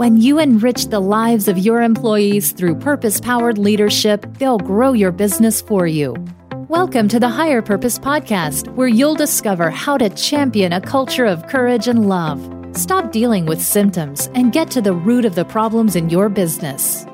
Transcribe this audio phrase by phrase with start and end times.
[0.00, 5.12] When you enrich the lives of your employees through purpose powered leadership, they'll grow your
[5.12, 6.16] business for you.
[6.68, 11.46] Welcome to the Higher Purpose Podcast, where you'll discover how to champion a culture of
[11.48, 12.40] courage and love.
[12.74, 17.04] Stop dealing with symptoms and get to the root of the problems in your business.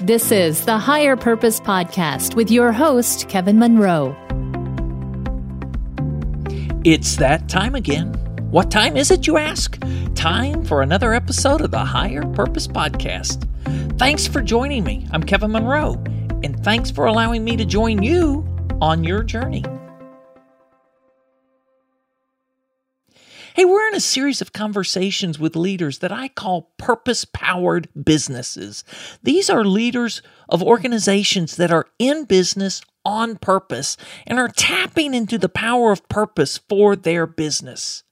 [0.00, 4.16] This is the Higher Purpose Podcast with your host, Kevin Monroe.
[6.84, 8.21] It's that time again.
[8.52, 9.82] What time is it, you ask?
[10.14, 13.48] Time for another episode of the Higher Purpose Podcast.
[13.98, 15.06] Thanks for joining me.
[15.10, 15.94] I'm Kevin Monroe,
[16.44, 18.46] and thanks for allowing me to join you
[18.82, 19.64] on your journey.
[23.54, 28.84] Hey, we're in a series of conversations with leaders that I call purpose powered businesses.
[29.22, 33.96] These are leaders of organizations that are in business on purpose
[34.26, 38.04] and are tapping into the power of purpose for their business.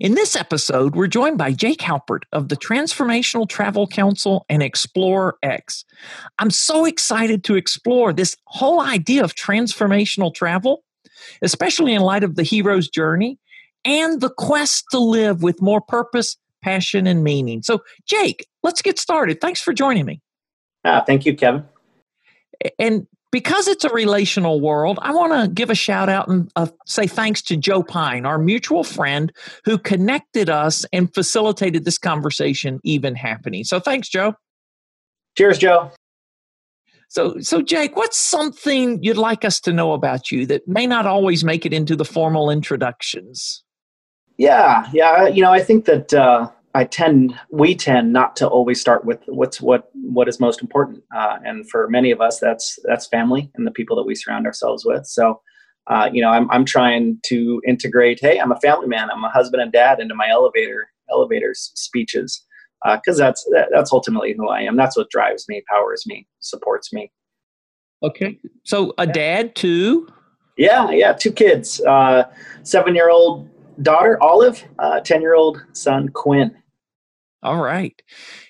[0.00, 5.84] In this episode, we're joined by Jake Haupert of the Transformational Travel Council and Explorer-X.
[6.38, 10.84] I'm so excited to explore this whole idea of transformational travel,
[11.42, 13.38] especially in light of the hero's journey
[13.84, 17.62] and the quest to live with more purpose, passion, and meaning.
[17.62, 19.38] So, Jake, let's get started.
[19.42, 20.22] Thanks for joining me.
[20.82, 21.64] Ah, thank you, Kevin.
[22.78, 26.66] And because it's a relational world, I want to give a shout out and uh,
[26.86, 29.32] say thanks to Joe Pine, our mutual friend
[29.64, 33.64] who connected us and facilitated this conversation even happening.
[33.64, 34.34] So thanks, Joe.
[35.36, 35.92] Cheers, Joe.
[37.08, 41.06] So, so Jake, what's something you'd like us to know about you that may not
[41.06, 43.64] always make it into the formal introductions?
[44.36, 45.26] Yeah, yeah.
[45.26, 49.20] You know, I think that uh, I tend, we tend not to always start with
[49.26, 53.50] what's what what is most important, uh, and for many of us, that's that's family
[53.56, 55.06] and the people that we surround ourselves with.
[55.06, 55.40] So,
[55.88, 58.20] uh, you know, I'm I'm trying to integrate.
[58.20, 59.10] Hey, I'm a family man.
[59.10, 62.44] I'm a husband and dad into my elevator elevator speeches
[62.84, 64.76] because uh, that's that, that's ultimately who I am.
[64.76, 67.10] That's what drives me, powers me, supports me.
[68.02, 70.08] Okay, so a dad too.
[70.56, 71.80] Yeah, yeah, two kids.
[71.80, 72.24] Uh,
[72.62, 73.48] seven year old
[73.82, 76.54] daughter Olive, uh, ten year old son Quinn.
[77.42, 78.00] All right.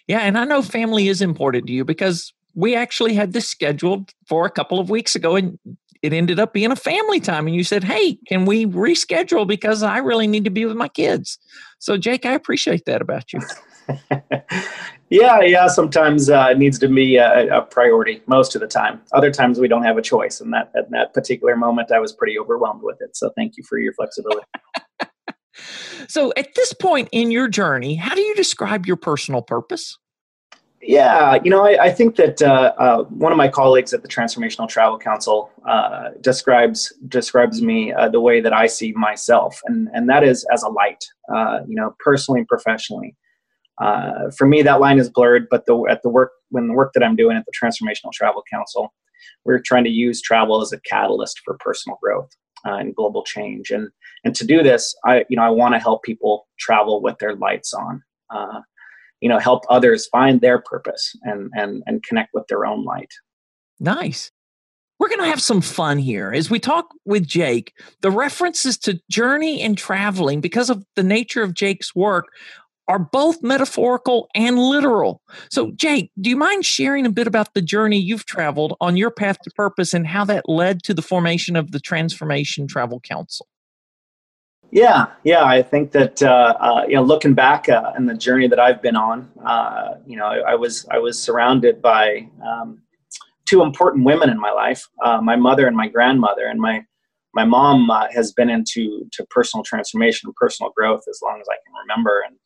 [0.07, 4.11] Yeah, and I know family is important to you because we actually had this scheduled
[4.27, 5.59] for a couple of weeks ago and
[6.03, 9.83] it ended up being a family time and you said, "Hey, can we reschedule because
[9.83, 11.39] I really need to be with my kids."
[11.79, 13.41] So Jake, I appreciate that about you.
[15.11, 15.67] yeah, yeah.
[15.67, 18.23] Sometimes uh, it needs to be a, a, priority.
[18.27, 20.41] Most of the time, other times we don't have a choice.
[20.41, 23.17] And that at that particular moment, I was pretty overwhelmed with it.
[23.17, 24.47] So thank you for your flexibility.
[26.09, 29.99] so, at this point in your journey, how do you describe your personal purpose?
[30.83, 34.09] Yeah, you know, I, I think that uh, uh, one of my colleagues at the
[34.09, 39.89] Transformational Travel Council uh, describes describes me uh, the way that I see myself, and
[39.93, 41.05] and that is as a light.
[41.33, 43.17] Uh, you know, personally and professionally.
[43.79, 46.93] Uh, for me, that line is blurred, but the, at the work when the work
[46.95, 48.93] that I'm doing at the Transformational Travel Council,
[49.45, 52.31] we're trying to use travel as a catalyst for personal growth
[52.67, 53.71] uh, and global change.
[53.71, 53.89] And
[54.25, 57.37] and to do this, I you know I want to help people travel with their
[57.37, 58.03] lights on.
[58.31, 58.61] Uh,
[59.21, 63.13] you know, help others find their purpose and and and connect with their own light.
[63.79, 64.31] Nice.
[64.99, 67.73] We're going to have some fun here as we talk with Jake.
[68.03, 72.27] The references to journey and traveling, because of the nature of Jake's work,
[72.91, 75.23] are both metaphorical and literal.
[75.49, 79.13] So, Jake, do you mind sharing a bit about the journey you've traveled on your
[79.13, 83.47] path to purpose and how that led to the formation of the Transformation Travel Council?
[84.73, 88.49] Yeah, yeah, I think that uh, uh, you know, looking back uh, in the journey
[88.49, 92.83] that I've been on, uh, you know, I, I, was I was surrounded by um,
[93.47, 96.85] two important women in my life, uh, my mother and my grandmother, and my
[97.35, 101.47] my mom uh, has been into to personal transformation and personal growth as long as
[101.49, 102.37] I can remember, and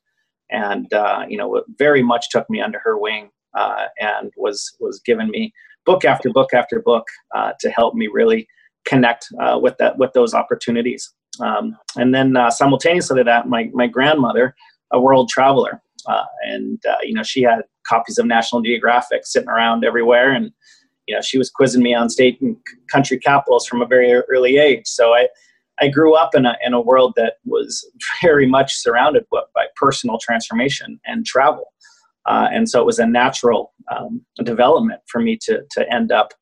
[0.50, 5.00] and uh, you know very much took me under her wing uh, and was was
[5.04, 5.52] giving me
[5.84, 8.46] book after book after book uh, to help me really
[8.84, 11.12] connect uh, with that with those opportunities.
[11.40, 14.54] Um, and then uh, simultaneously to that, my my grandmother,
[14.92, 19.84] a world traveler, uh, and you know she had copies of National Geographic sitting around
[19.84, 20.52] everywhere, and
[21.06, 22.56] you know she was quizzing me on state and
[22.92, 24.86] country capitals from a very early age.
[24.86, 25.28] So I
[25.80, 27.88] I grew up in a, in a world that was
[28.22, 31.72] very much surrounded by personal transformation and travel.
[32.26, 36.32] Uh, and so it was a natural um, development for me to, to end up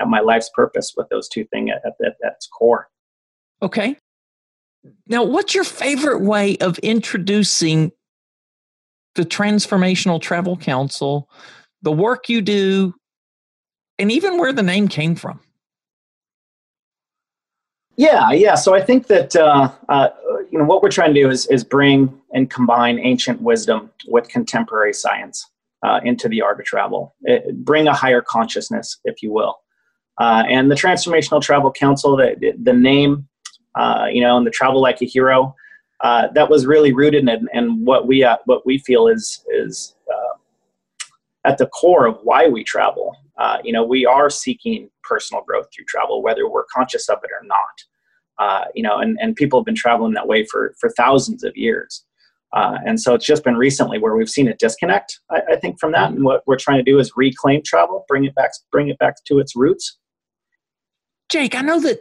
[0.00, 2.88] at my life's purpose with those two things at, at, at its core.
[3.62, 3.96] Okay.
[5.06, 7.92] Now, what's your favorite way of introducing
[9.16, 11.28] the Transformational Travel Council,
[11.82, 12.94] the work you do,
[13.98, 15.40] and even where the name came from?
[17.98, 18.54] Yeah, yeah.
[18.54, 20.08] So I think that uh, uh,
[20.50, 24.28] you know what we're trying to do is is bring and combine ancient wisdom with
[24.30, 25.44] contemporary science.
[25.82, 27.14] uh, into the art of travel.
[27.22, 29.58] It, bring a higher consciousness, if you will.
[30.18, 33.28] Uh, and the Transformational Travel Council, the, the name,
[33.76, 35.54] uh, you know, and the Travel Like a Hero,
[36.00, 39.94] uh, that was really rooted in, in what we what we feel is is
[41.44, 43.16] at the core of why we travel.
[43.64, 47.46] You know, we are seeking personal growth through travel, whether we're conscious of it or
[47.46, 48.70] not.
[48.74, 52.04] you know, and, and people have been traveling that way for for thousands of years.
[52.52, 55.78] Uh, and so it's just been recently where we've seen a disconnect, I, I, think,
[55.78, 56.12] from that.
[56.12, 59.16] And what we're trying to do is reclaim travel, bring it back, bring it back
[59.26, 59.98] to its roots.
[61.28, 62.00] Jake, I know that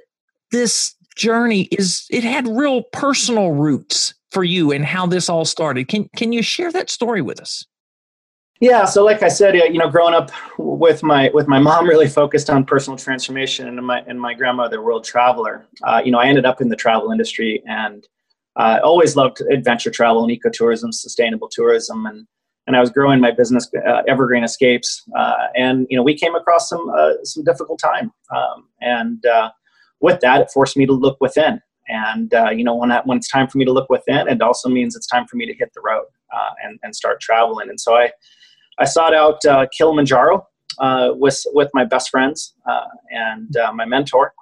[0.52, 5.90] this journey is it had real personal roots for you and how this all started.
[5.90, 7.66] Can can you share that story with us?
[8.60, 12.08] Yeah, so like I said, you know, growing up with my with my mom, really
[12.08, 15.68] focused on personal transformation, and my and my grandmother, world traveler.
[15.84, 18.08] Uh, you know, I ended up in the travel industry and
[18.56, 22.26] I uh, always loved adventure travel and ecotourism, sustainable tourism, and
[22.66, 26.34] and I was growing my business, uh, Evergreen Escapes, uh, and you know we came
[26.34, 29.52] across some uh, some difficult time, um, and uh,
[30.02, 31.62] with that, it forced me to look within.
[31.90, 34.42] And uh, you know when I, when it's time for me to look within, it
[34.42, 36.06] also means it's time for me to hit the road
[36.64, 37.70] and and start traveling.
[37.70, 38.10] And so I
[38.80, 39.42] I sought out
[39.78, 40.46] Kilimanjaro
[41.16, 42.54] with with my best friends
[43.12, 44.34] and my mentor,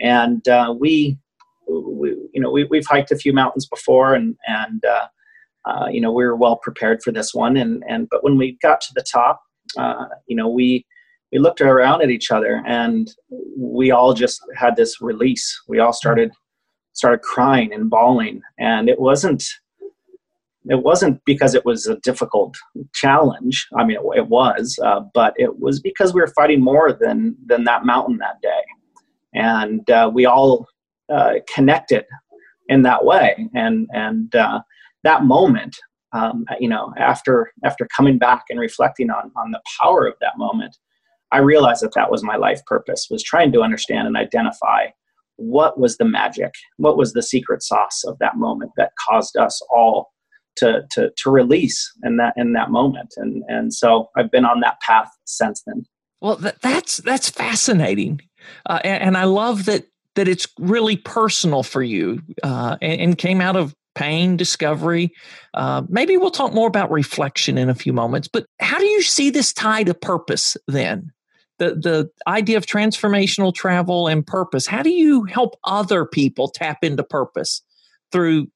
[0.00, 0.42] and
[0.78, 1.18] we
[1.68, 5.08] we, you know, we, we've hiked a few mountains before and, and, uh,
[5.64, 7.56] uh, you know, we were well prepared for this one.
[7.56, 9.40] And, and, but when we got to the top,
[9.76, 10.86] uh, you know, we,
[11.32, 13.12] we looked around at each other and
[13.58, 15.60] we all just had this release.
[15.66, 16.30] We all started,
[16.92, 18.42] started crying and bawling.
[18.58, 19.44] And it wasn't,
[20.68, 22.56] it wasn't because it was a difficult
[22.94, 23.66] challenge.
[23.78, 27.36] I mean, it, it was, uh, but it was because we were fighting more than
[27.46, 28.64] than that mountain that day,
[29.34, 30.66] and uh, we all
[31.12, 32.04] uh, connected
[32.68, 33.48] in that way.
[33.54, 34.60] And and uh,
[35.04, 35.76] that moment,
[36.12, 40.36] um, you know, after after coming back and reflecting on on the power of that
[40.36, 40.76] moment,
[41.32, 44.86] I realized that that was my life purpose was trying to understand and identify
[45.36, 49.60] what was the magic, what was the secret sauce of that moment that caused us
[49.70, 50.10] all
[50.56, 53.14] to to to release in that in that moment.
[53.16, 55.84] And and so I've been on that path since then.
[56.20, 58.20] Well, that's that's fascinating,
[58.66, 59.84] uh, and, and I love that
[60.16, 65.10] that it's really personal for you uh, and, and, came out of pain discovery
[65.54, 69.00] uh, maybe we'll talk more about reflection in a few moments but how do you
[69.00, 71.10] see this tie to purpose then
[71.58, 76.78] the the idea of transformational travel and purpose how do you help other people tap
[76.82, 77.62] into purpose
[78.12, 78.46] through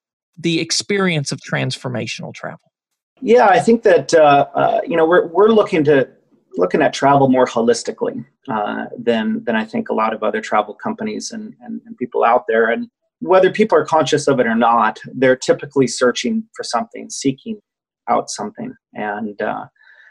[0.40, 2.72] the experience of transformational travel
[3.20, 6.08] yeah i think that uh, uh you know we're, we're looking to
[6.56, 10.74] looking at travel more holistically uh, than than I think a lot of other travel
[10.74, 12.70] companies and, and, and, people out there.
[12.70, 12.88] And
[13.20, 17.60] whether people are conscious of it or not, they're typically searching for something, seeking
[18.08, 18.74] out something.
[18.94, 19.66] And uh,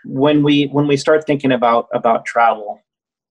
[0.06, 2.80] when we when we start thinking about about travel,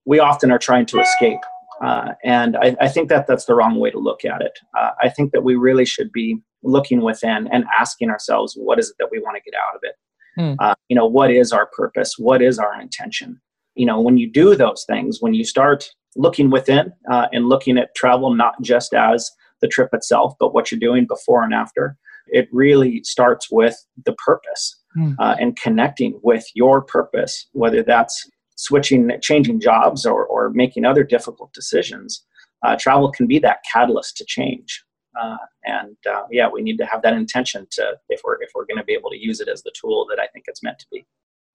[0.04, 1.40] we often are trying to escape.
[1.82, 4.58] Uh, and I, I, think that that's the wrong way to look at it.
[4.76, 8.90] Uh, I think that we really should be looking within and asking ourselves, what is
[8.90, 9.94] it that we want to get out of it?
[10.38, 10.56] Mm.
[10.60, 12.14] Uh, you know, what is our purpose?
[12.18, 13.40] What is our intention?
[13.74, 17.78] You know, when you do those things, when you start looking within uh, and looking
[17.78, 21.96] at travel not just as the trip itself, but what you're doing before and after,
[22.28, 25.14] it really starts with the purpose mm.
[25.18, 31.04] uh, and connecting with your purpose, whether that's switching, changing jobs, or, or making other
[31.04, 32.24] difficult decisions.
[32.64, 34.82] Uh, travel can be that catalyst to change.
[35.20, 38.66] Uh, and uh, yeah, we need to have that intention to if we're if we're
[38.66, 40.78] going to be able to use it as the tool that I think it's meant
[40.78, 41.06] to be.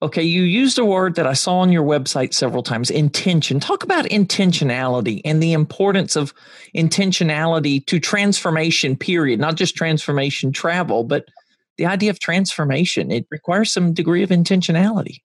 [0.01, 3.61] Okay, you used a word that I saw on your website several times intention.
[3.61, 6.33] Talk about intentionality and the importance of
[6.75, 11.29] intentionality to transformation, period, not just transformation travel, but
[11.77, 13.11] the idea of transformation.
[13.11, 15.21] It requires some degree of intentionality.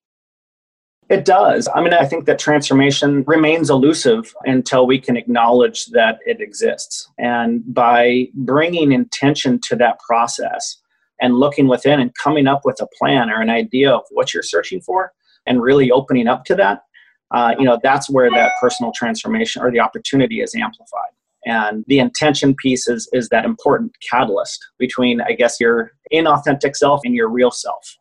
[1.08, 1.68] It does.
[1.74, 7.08] I mean, I think that transformation remains elusive until we can acknowledge that it exists.
[7.18, 10.76] And by bringing intention to that process
[11.20, 14.42] and looking within and coming up with a plan or an idea of what you're
[14.42, 15.12] searching for
[15.46, 16.82] and really opening up to that,
[17.30, 21.12] uh, you know, that's where that personal transformation or the opportunity is amplified.
[21.46, 27.00] And the intention piece is, is that important catalyst between, I guess, your inauthentic self
[27.04, 27.97] and your real self.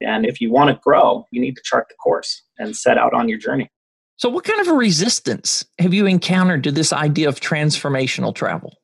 [0.00, 3.14] And if you want to grow, you need to chart the course and set out
[3.14, 3.70] on your journey.
[4.16, 8.76] So, what kind of a resistance have you encountered to this idea of transformational travel?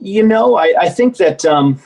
[0.00, 1.80] You know, I, I think that um,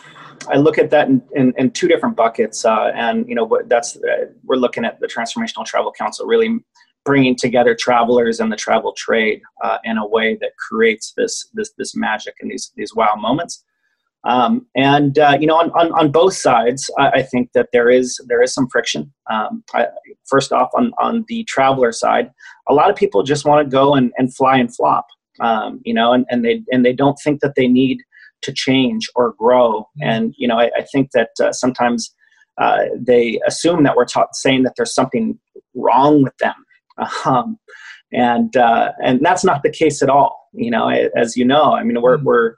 [0.48, 3.96] I look at that in, in, in two different buckets, uh, and you know, that's
[3.96, 6.60] uh, we're looking at the Transformational Travel Council really
[7.04, 11.72] bringing together travelers and the travel trade uh, in a way that creates this this
[11.78, 13.64] this magic and these these wow moments.
[14.26, 17.88] Um, and uh, you know, on, on, on both sides, I, I, think that there
[17.88, 19.12] is there is some friction.
[19.30, 19.87] Um, I,
[20.28, 22.33] first off, on on the traveler side,
[22.68, 25.06] a lot of people just want to go and, and fly and flop.
[25.38, 27.99] Um, you know, and, and they and they don't think that they need
[28.42, 29.83] to change or grow.
[29.83, 30.09] Mm-hmm.
[30.09, 32.12] And you know, I, I think that uh, sometimes
[32.59, 35.38] uh, they assume that we're saying that there's something
[35.75, 36.54] wrong with them,
[37.25, 37.61] um,
[38.12, 40.49] and uh, and that's not the case at all.
[40.52, 42.26] You know, as you know, I mean, we're mm-hmm.
[42.26, 42.56] we're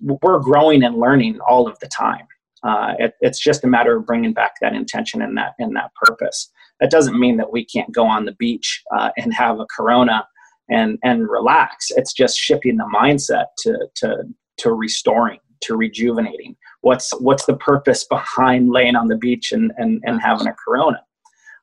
[0.00, 2.26] we're growing and learning all of the time.
[2.62, 5.90] Uh, it, it's just a matter of bringing back that intention and that and that
[5.94, 6.50] purpose.
[6.80, 10.26] That doesn't mean that we can't go on the beach uh, and have a Corona
[10.68, 11.90] and and relax.
[11.90, 14.24] It's just shifting the mindset to to
[14.58, 16.56] to restoring, to rejuvenating.
[16.80, 21.00] What's what's the purpose behind laying on the beach and and, and having a Corona?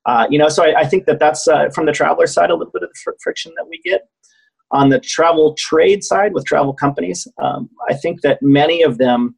[0.05, 2.55] Uh, you know, so I, I think that that's uh, from the traveler side a
[2.55, 4.07] little bit of the fr- friction that we get.
[4.75, 9.35] On the travel trade side with travel companies, um, I think that many of them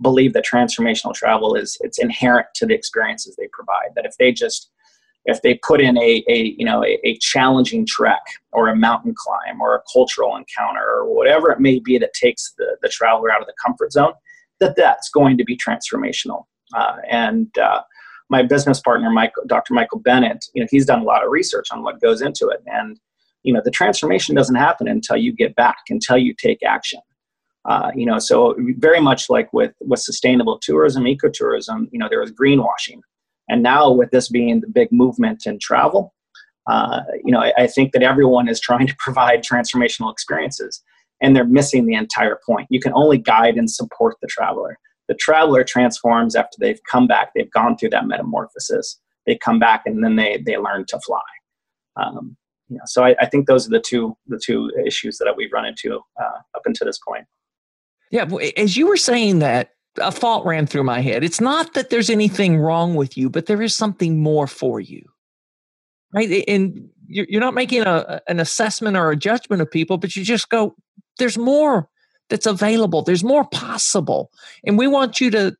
[0.00, 3.90] believe that transformational travel is it's inherent to the experiences they provide.
[3.94, 4.70] That if they just
[5.26, 9.14] if they put in a, a you know a, a, challenging trek or a mountain
[9.16, 13.30] climb or a cultural encounter or whatever it may be that takes the, the traveler
[13.30, 14.12] out of the comfort zone
[14.60, 17.80] that that's going to be transformational uh, and uh,
[18.30, 21.66] my business partner michael dr michael bennett you know he's done a lot of research
[21.72, 22.98] on what goes into it and
[23.46, 27.00] you know the transformation doesn't happen until you get back until you take action
[27.64, 32.20] uh, you know so very much like with with sustainable tourism ecotourism you know there
[32.20, 33.00] was greenwashing
[33.48, 36.14] and now with this being the big movement in travel,
[36.66, 40.82] uh, you know, I, I, think that everyone is trying to provide transformational experiences,
[41.22, 42.66] and they're missing the entire point.
[42.70, 44.78] You can only guide and support the traveler.
[45.08, 47.30] The traveler transforms after they've come back.
[47.34, 49.00] They've gone through that metamorphosis.
[49.26, 51.20] They come back and then they they learn to fly.
[51.96, 52.36] Um,
[52.68, 55.52] you know, so I, I, think those are the two the two issues that we've
[55.52, 57.26] run into uh, up until this point.
[58.10, 61.24] Yeah, as you were saying that, a thought ran through my head.
[61.24, 65.02] It's not that there's anything wrong with you, but there is something more for you.
[66.12, 66.44] Right.
[66.48, 70.48] And you're not making a, an assessment or a judgment of people, but you just
[70.48, 70.74] go,
[71.18, 71.88] there's more
[72.28, 74.30] that's available, there's more possible.
[74.64, 75.56] And we want you to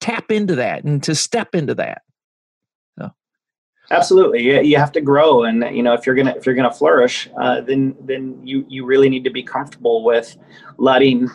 [0.00, 2.02] tap into that and to step into that.
[3.88, 3.94] So.
[3.94, 7.28] Absolutely, you have to grow, and you know if you're gonna if you're gonna flourish,
[7.40, 10.36] uh, then then you you really need to be comfortable with
[10.76, 11.28] letting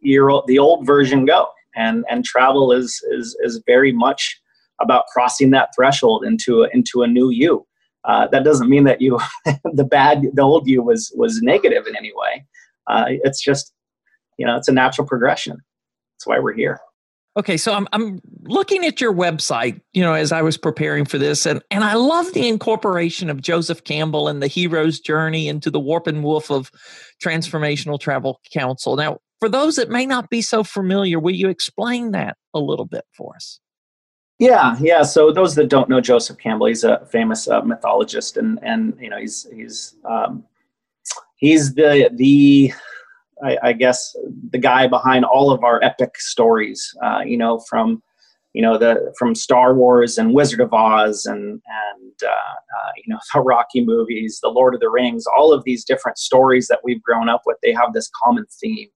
[0.00, 1.46] your the old version go
[1.76, 4.40] and and travel is is is very much
[4.80, 7.66] about crossing that threshold into a, into a new you.
[8.04, 9.18] Uh, that doesn't mean that you
[9.72, 12.44] the bad the old you was was negative in any way.
[12.86, 13.72] Uh, it's just
[14.38, 15.56] you know it's a natural progression.
[16.14, 16.80] That's why we're here.
[17.36, 21.18] Okay, so I'm I'm looking at your website, you know, as I was preparing for
[21.18, 25.70] this, and and I love the incorporation of Joseph Campbell and the hero's journey into
[25.70, 26.70] the warp and woof of
[27.22, 28.94] transformational travel council.
[28.94, 32.86] Now, for those that may not be so familiar, will you explain that a little
[32.86, 33.58] bit for us?
[34.38, 35.02] Yeah, yeah.
[35.02, 39.10] So those that don't know Joseph Campbell, he's a famous uh, mythologist, and and you
[39.10, 40.44] know he's he's um,
[41.36, 42.72] he's the the
[43.44, 44.16] I, I, guess
[44.50, 46.94] the guy behind all of our epic stories.
[47.02, 48.02] Uh, you know from
[48.54, 53.12] you know the from Star Wars and Wizard of Oz and and uh, uh, you
[53.12, 56.80] know the Rocky movies, the Lord of the Rings, all of these different stories that
[56.82, 57.58] we've grown up with.
[57.62, 58.88] They have this common theme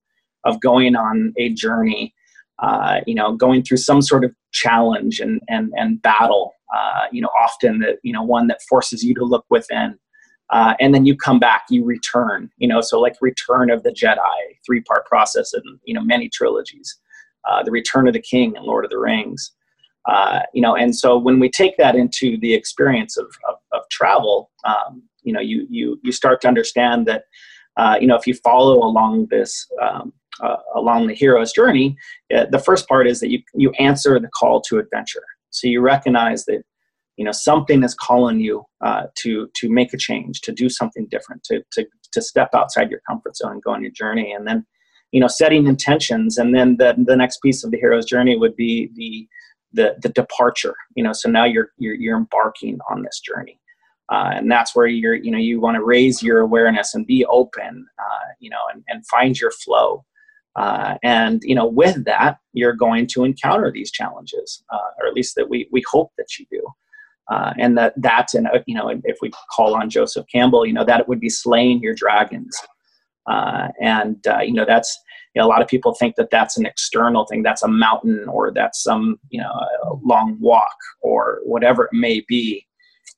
[0.45, 2.15] of going on a journey,
[2.61, 6.55] uh, you know, going through some sort of challenge and and and battle.
[6.75, 9.99] Uh, you know, often that you know one that forces you to look within,
[10.51, 12.51] uh, and then you come back, you return.
[12.59, 14.19] You know, so like Return of the Jedi,
[14.65, 16.99] three part process, and you know many trilogies.
[17.49, 19.53] Uh, the Return of the King and Lord of the Rings.
[20.07, 23.83] Uh, you know, and so when we take that into the experience of, of, of
[23.91, 27.25] travel, um, you know, you, you, you start to understand that,
[27.77, 31.97] uh, you know, if you follow along this, um, uh, along the hero's journey,
[32.35, 35.25] uh, the first part is that you you answer the call to adventure.
[35.51, 36.63] So you recognize that
[37.19, 41.07] you know something is calling you uh, to to make a change, to do something
[41.11, 44.47] different, to to to step outside your comfort zone and go on your journey, and
[44.47, 44.65] then
[45.13, 48.57] you know setting intentions, and then the the next piece of the hero's journey would
[48.57, 49.29] be the
[49.73, 50.75] the the departure.
[50.95, 53.61] You know, so now you're you're, you're embarking on this journey.
[54.11, 57.27] Uh, and that's where you're you know you want to raise your awareness and be
[57.27, 60.03] open uh, you know and, and find your flow
[60.59, 65.15] uh, and you know, with that, you're going to encounter these challenges, uh, or at
[65.15, 66.67] least that we we hope that you do.
[67.31, 70.85] Uh, and that that's in you know, if we call on Joseph Campbell, you know,
[70.85, 72.57] that it would be slaying your dragons.
[73.27, 74.99] Uh, and uh, you know, that's
[75.35, 78.27] you know, a lot of people think that that's an external thing, that's a mountain,
[78.29, 82.67] or that's some you know, a long walk, or whatever it may be.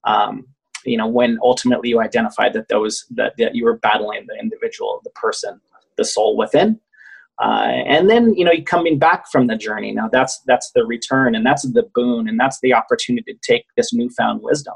[0.04, 0.46] Um,
[0.84, 5.00] you know, when ultimately you identify that those that, that you were battling the individual,
[5.04, 5.60] the person,
[5.96, 6.80] the soul within
[7.40, 11.34] Uh, and then you know coming back from the journey now that's that's the return
[11.34, 14.74] and that's the boon and that's the opportunity to take this newfound wisdom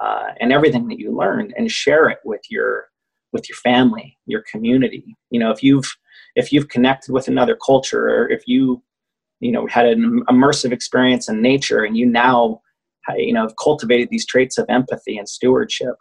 [0.00, 2.88] uh, and everything that you learned and share it with your
[3.32, 5.16] with your family your community.
[5.30, 5.96] You know if you've
[6.34, 8.82] if you've connected with another culture or if you
[9.40, 12.60] you know had an immersive experience in nature and you now
[13.16, 15.94] you know have cultivated these traits of empathy and stewardship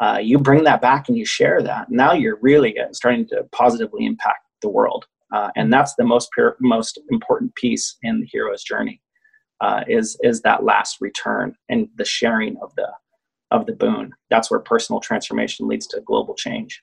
[0.00, 4.06] uh, you bring that back and you share that now you're really starting to positively
[4.06, 5.06] impact the world.
[5.34, 9.00] Uh, and that's the most most important piece in the hero's journey
[9.60, 12.88] uh, is is that last return and the sharing of the
[13.50, 14.12] of the boon.
[14.30, 16.82] That's where personal transformation leads to global change.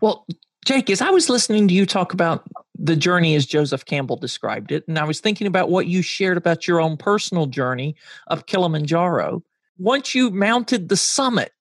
[0.00, 0.26] Well
[0.64, 2.44] Jake, as I was listening to you talk about
[2.78, 6.36] the journey as Joseph Campbell described it, and I was thinking about what you shared
[6.36, 7.96] about your own personal journey
[8.28, 9.42] up Kilimanjaro,
[9.78, 11.52] once you mounted the summit,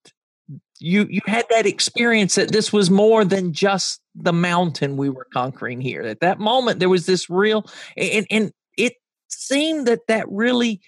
[0.81, 5.27] you you had that experience that this was more than just the mountain we were
[5.31, 6.01] conquering here.
[6.01, 8.93] At that moment, there was this real, and and it
[9.27, 10.81] seemed that that really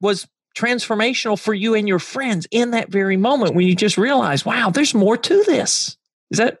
[0.00, 4.46] was transformational for you and your friends in that very moment when you just realized,
[4.46, 5.96] wow, there's more to this.
[6.30, 6.58] Is that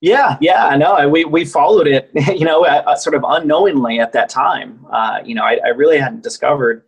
[0.00, 1.08] yeah, yeah, I know.
[1.08, 4.84] We we followed it, you know, uh, sort of unknowingly at that time.
[4.92, 6.84] Uh, you know, I, I, really hadn't discovered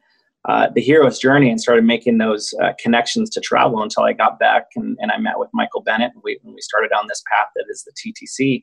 [0.49, 4.39] uh, the hero's journey and started making those uh, connections to travel until I got
[4.39, 7.23] back and, and I met with Michael Bennett and we, and we started on this
[7.31, 8.61] path that is the TTC.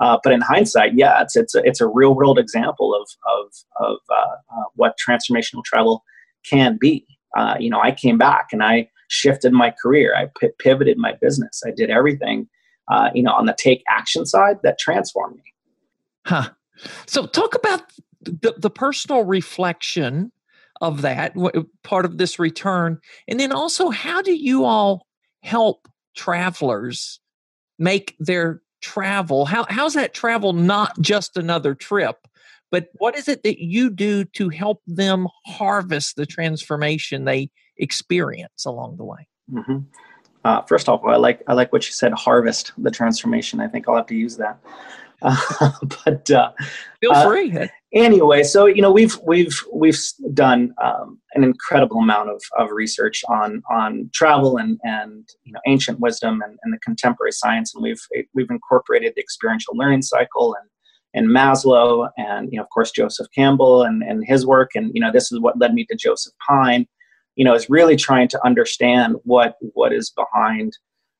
[0.00, 3.52] Uh, but in hindsight, yeah, it's it's a, it's a real world example of of
[3.86, 6.02] of uh, what transformational travel
[6.48, 7.06] can be.
[7.60, 10.14] you know, I came back and I shifted my career.
[10.16, 11.62] I p- pivoted my business.
[11.64, 12.48] I did everything
[12.88, 15.54] uh, you know, on the take action side that transformed me.
[16.26, 16.50] Huh.
[17.06, 17.82] So talk about
[18.22, 20.32] the, the personal reflection
[20.80, 21.34] of that
[21.82, 25.06] part of this return, and then also how do you all
[25.42, 27.20] help travelers
[27.78, 29.46] make their travel?
[29.46, 32.16] How how's that travel not just another trip?
[32.70, 38.64] But what is it that you do to help them harvest the transformation they experience
[38.64, 39.28] along the way?
[39.52, 39.78] Mm-hmm.
[40.44, 42.12] Uh, first off, I like I like what you said.
[42.12, 43.60] Harvest the transformation.
[43.60, 44.58] I think I'll have to use that.
[45.22, 45.70] Uh,
[46.04, 46.52] but uh,
[47.00, 47.70] feel uh, free.
[47.94, 49.98] Anyway, so you know we've we've we've
[50.32, 55.60] done um, an incredible amount of, of research on on travel and and you know
[55.66, 58.02] ancient wisdom and, and the contemporary science, and we've
[58.34, 60.70] we've incorporated the experiential learning cycle and
[61.14, 65.00] and Maslow and you know of course Joseph Campbell and and his work, and you
[65.00, 66.86] know this is what led me to Joseph Pine
[67.36, 70.76] you know, is really trying to understand what what is behind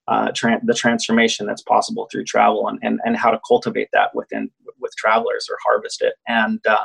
[0.09, 4.15] uh, tra- the transformation that's possible through travel and, and, and how to cultivate that
[4.15, 6.15] within with travelers or harvest it.
[6.29, 6.85] And uh,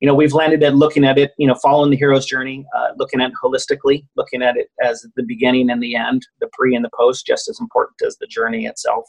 [0.00, 2.88] you know, we've landed at looking at it, you know, following the hero's journey, uh,
[2.98, 6.74] looking at it holistically, looking at it as the beginning and the end, the pre
[6.74, 9.08] and the post, just as important as the journey itself.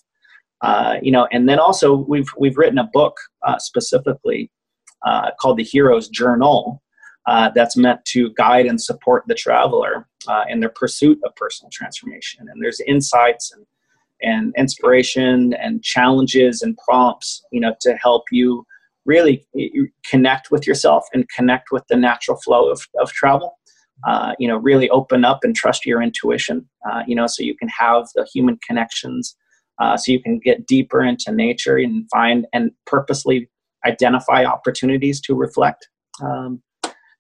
[0.62, 4.49] Uh, you know, and then also we've we've written a book uh, specifically
[5.05, 6.81] uh, called the Hero's Journal,
[7.27, 11.69] uh, that's meant to guide and support the traveler uh, in their pursuit of personal
[11.71, 12.47] transformation.
[12.49, 13.65] And there's insights and,
[14.21, 18.65] and inspiration and challenges and prompts, you know, to help you
[19.05, 19.45] really
[20.09, 23.57] connect with yourself and connect with the natural flow of, of travel.
[24.07, 27.57] Uh, you know, really open up and trust your intuition, uh, you know, so you
[27.57, 29.35] can have the human connections,
[29.79, 33.49] uh, so you can get deeper into nature and find and purposely
[33.87, 35.89] identify opportunities to reflect.
[36.21, 36.61] Um,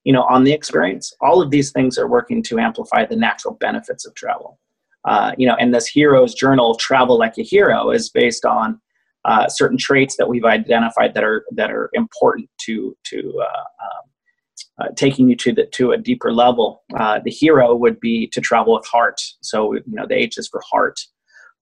[0.07, 1.13] you know, on the experience.
[1.19, 4.57] All of these things are working to amplify the natural benefits of travel.
[5.03, 8.79] Uh, you know, and this hero's journal, "Travel Like a Hero," is based on
[9.25, 14.05] uh, certain traits that we've identified that are that are important to to uh, um,
[14.79, 16.83] uh taking you to the to a deeper level.
[16.95, 19.19] Uh, the hero would be to travel with heart.
[19.41, 20.97] So you know, the H is for heart.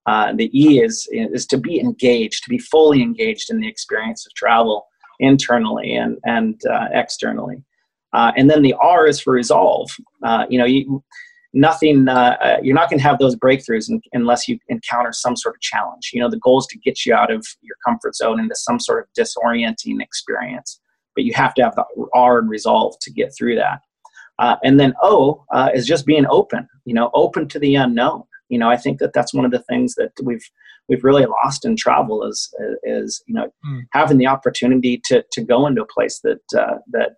[0.05, 4.23] Uh, the E is is to be engaged, to be fully engaged in the experience
[4.27, 4.85] of travel
[5.19, 6.61] internally and and
[6.93, 7.63] externally.
[8.15, 9.91] Uh, and then the R is for resolve.
[10.23, 11.03] Uh, you know, you,
[11.53, 12.07] nothing.
[12.07, 15.55] Uh, uh you're not going to have those breakthroughs in, unless you encounter some sort
[15.55, 16.11] of challenge.
[16.13, 18.79] You know, the goal is to get you out of your comfort zone into some
[18.79, 20.79] sort of disorienting experience.
[21.13, 23.81] But you have to have the R and resolve to get through that.
[24.39, 26.67] Uh, and then O uh, is just being open.
[26.85, 28.23] You know, open to the unknown.
[28.47, 30.47] You know, I think that that's one of the things that we've
[30.87, 32.49] we've really lost in travel is
[32.83, 33.81] is you know mm.
[33.91, 36.39] having the opportunity to to go into a place that
[36.91, 37.15] that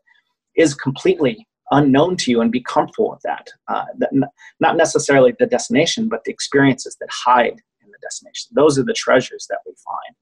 [0.58, 3.48] is completely unknown to you and be comfortable with that.
[3.68, 8.52] Uh, that n- not necessarily the destination, but the experiences that hide in the destination.
[8.56, 10.16] Those are the treasures that we find,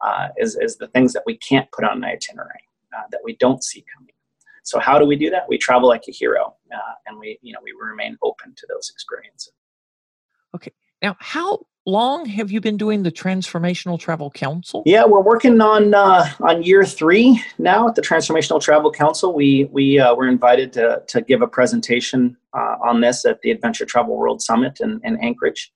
[0.00, 2.64] uh, is, is the things that we can't put on an itinerary,
[2.96, 4.14] uh, that we don't see coming.
[4.64, 5.48] So how do we do that?
[5.48, 8.90] We travel like a hero, uh, and we, you know, we remain open to those
[8.90, 9.52] experiences.
[10.54, 10.72] Okay.
[11.02, 14.82] Now, how long have you been doing the Transformational Travel Council?
[14.86, 19.34] Yeah, we're working on uh, on year three now at the Transformational Travel Council.
[19.34, 23.50] We we uh, were invited to to give a presentation uh, on this at the
[23.50, 25.72] Adventure Travel World Summit in, in Anchorage,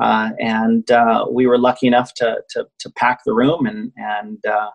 [0.00, 4.44] uh, and uh, we were lucky enough to to, to pack the room and and
[4.46, 4.70] uh,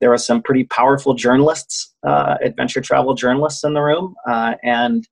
[0.00, 4.14] there were some pretty powerful journalists, adventure travel journalists in the room,
[4.62, 5.08] and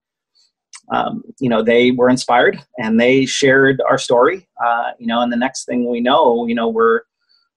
[0.93, 5.33] um, you know they were inspired and they shared our story uh, you know and
[5.33, 7.03] the next thing we know you know we're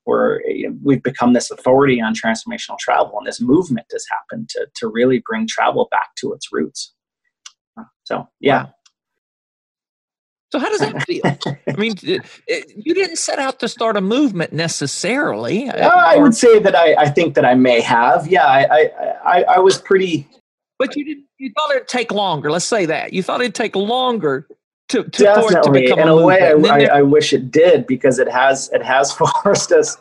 [0.05, 0.39] we're
[0.83, 5.21] we've become this authority on transformational travel and this movement has happened to to really
[5.27, 6.93] bring travel back to its roots
[8.03, 8.73] so yeah wow.
[10.51, 11.21] So how does that feel?
[11.67, 15.69] I mean, you didn't set out to start a movement necessarily.
[15.69, 18.27] Uh, I would say that I, I think that I may have.
[18.27, 18.89] Yeah, I,
[19.25, 20.25] I, I was pretty
[20.79, 21.25] but you didn't.
[21.37, 22.51] You thought it'd take longer.
[22.51, 24.47] Let's say that you thought it'd take longer
[24.89, 25.87] to, to definitely.
[25.87, 28.83] To in a, a way, I, I, I, wish it did because it has it
[28.83, 29.11] has
[29.43, 29.97] forced us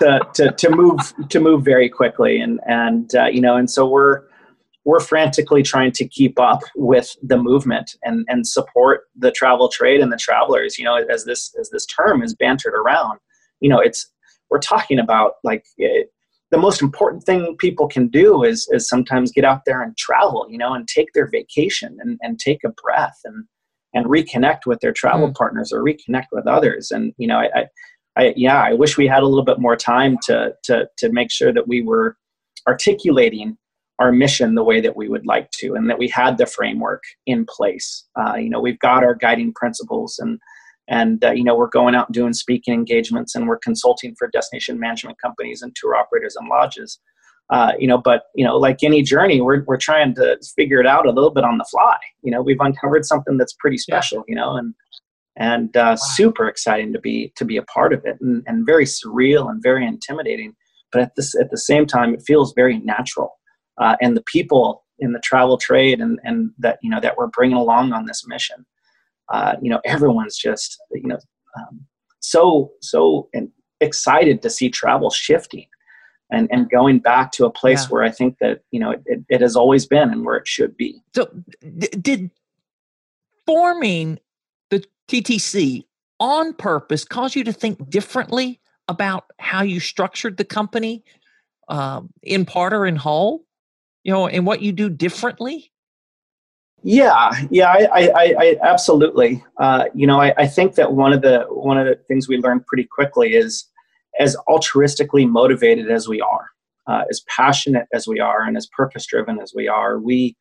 [0.00, 3.86] to, to to move to move very quickly, and and uh, you know, and so
[3.86, 4.22] we're
[4.84, 10.00] we're frantically trying to keep up with the movement and and support the travel trade
[10.00, 10.78] and the travelers.
[10.78, 13.18] You know, as this as this term is bantered around,
[13.60, 14.10] you know, it's
[14.50, 16.10] we're talking about like it,
[16.52, 20.46] the most important thing people can do is is sometimes get out there and travel,
[20.48, 23.44] you know, and take their vacation and, and take a breath and
[23.94, 25.34] and reconnect with their travel mm.
[25.34, 26.90] partners or reconnect with others.
[26.90, 27.64] And you know, I, I,
[28.16, 31.30] I, yeah, I wish we had a little bit more time to to to make
[31.32, 32.16] sure that we were
[32.68, 33.56] articulating
[33.98, 37.02] our mission the way that we would like to, and that we had the framework
[37.26, 38.06] in place.
[38.20, 40.38] Uh, you know, we've got our guiding principles and
[40.88, 44.28] and uh, you know we're going out and doing speaking engagements and we're consulting for
[44.28, 46.98] destination management companies and tour operators and lodges
[47.50, 50.86] uh, you know but you know like any journey we're, we're trying to figure it
[50.86, 54.18] out a little bit on the fly you know we've uncovered something that's pretty special
[54.18, 54.24] yeah.
[54.28, 54.74] you know and
[55.36, 55.94] and uh, wow.
[55.94, 59.62] super exciting to be to be a part of it and, and very surreal and
[59.62, 60.54] very intimidating
[60.90, 63.38] but at this at the same time it feels very natural
[63.78, 67.28] uh, and the people in the travel trade and and that you know that we're
[67.28, 68.64] bringing along on this mission
[69.32, 71.18] uh, you know, everyone's just, you know,
[71.56, 71.80] um,
[72.20, 73.28] so, so
[73.80, 75.66] excited to see travel shifting
[76.30, 77.88] and, and going back to a place yeah.
[77.88, 80.76] where I think that, you know, it, it, has always been and where it should
[80.76, 81.02] be.
[81.14, 81.28] So
[81.78, 82.30] d- did
[83.46, 84.18] forming
[84.70, 85.84] the TTC
[86.20, 91.04] on purpose cause you to think differently about how you structured the company
[91.68, 93.44] um, in part or in whole,
[94.04, 95.71] you know, and what you do differently?
[96.82, 99.44] Yeah, yeah, I, I, I absolutely.
[99.58, 102.38] Uh, you know, I, I think that one of the one of the things we
[102.38, 103.66] learned pretty quickly is
[104.18, 106.50] as altruistically motivated as we are,
[106.88, 110.36] uh, as passionate as we are, and as purpose driven as we are, we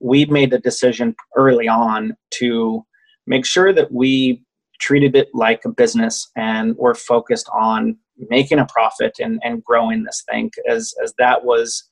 [0.00, 2.84] we made the decision early on to
[3.26, 4.42] make sure that we
[4.80, 7.96] treated it like a business and we're focused on
[8.28, 11.88] making a profit and, and growing this thing as as that was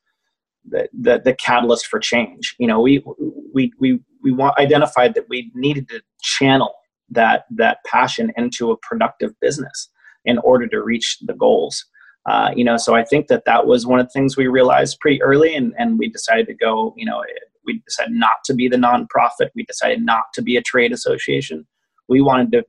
[0.68, 2.54] the, the, catalyst for change.
[2.58, 3.04] You know, we
[3.52, 6.74] we we we want, identified that we needed to channel
[7.10, 9.90] that that passion into a productive business
[10.24, 11.84] in order to reach the goals.
[12.26, 14.98] Uh, you know, so I think that that was one of the things we realized
[15.00, 16.94] pretty early, and and we decided to go.
[16.96, 17.22] You know,
[17.66, 19.50] we decided not to be the nonprofit.
[19.54, 21.66] We decided not to be a trade association.
[22.08, 22.64] We wanted to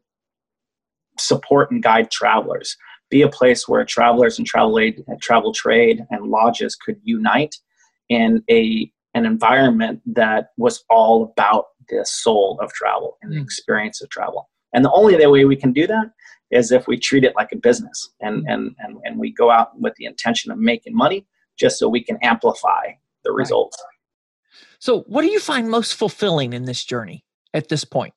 [1.18, 2.76] support and guide travelers,
[3.10, 7.56] be a place where travelers and travel aid, travel trade, and lodges could unite
[8.10, 13.44] in a an environment that was all about the soul of travel and the hmm.
[13.44, 14.50] experience of travel.
[14.74, 16.12] And the only way we can do that
[16.52, 18.50] is if we treat it like a business and, hmm.
[18.50, 21.26] and, and, and we go out with the intention of making money
[21.58, 22.92] just so we can amplify
[23.24, 23.82] the results.
[24.80, 28.14] So, what do you find most fulfilling in this journey at this point?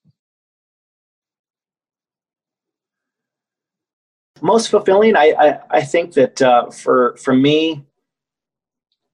[4.42, 7.84] Most fulfilling, I, I, I think that uh, for, for me,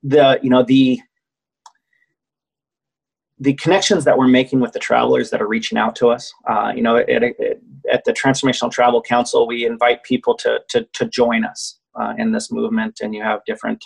[0.05, 1.01] the you know the
[3.39, 6.33] the connections that we're making with the travelers that are reaching out to us.
[6.49, 7.35] Uh, you know, at, at,
[7.93, 12.31] at, the Transformational Travel Council, we invite people to to, to join us uh, in
[12.31, 13.85] this movement, and you have different,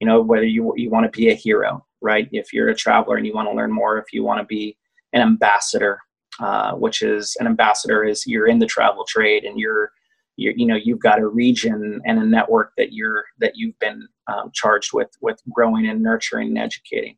[0.00, 2.28] you know, whether you you want to be a hero, right?
[2.32, 4.76] If you're a traveler and you want to learn more, if you want to be
[5.12, 6.00] an ambassador,
[6.40, 9.90] uh, which is an ambassador is you're in the travel trade and you're
[10.36, 14.06] you you know you've got a region and a network that you're that you've been
[14.28, 17.16] um, charged with with growing and nurturing and educating.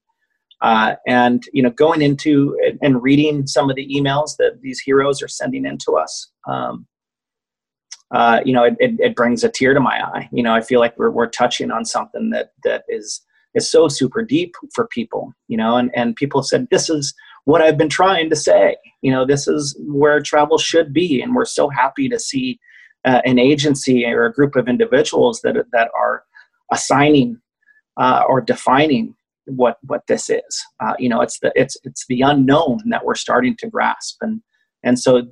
[0.61, 5.23] Uh, and you know going into and reading some of the emails that these heroes
[5.23, 6.85] are sending in to us um,
[8.11, 10.29] uh, you know it, it, it, brings a tear to my eye.
[10.33, 13.21] You know i feel like we're, we're touching on something that that is
[13.55, 17.63] is so super deep for people you know and and people said this is what
[17.63, 18.77] i've been trying to say.
[19.01, 22.59] You know, this is where travel should be, and we're so happy to see
[23.05, 26.25] uh, an agency or a group of individuals that that are
[26.73, 27.41] assigning
[27.97, 29.15] uh, or defining
[29.47, 30.67] what what this is.
[30.81, 34.41] Uh, you know, it's the it's it's the unknown that we're starting to grasp, and
[34.83, 35.23] and so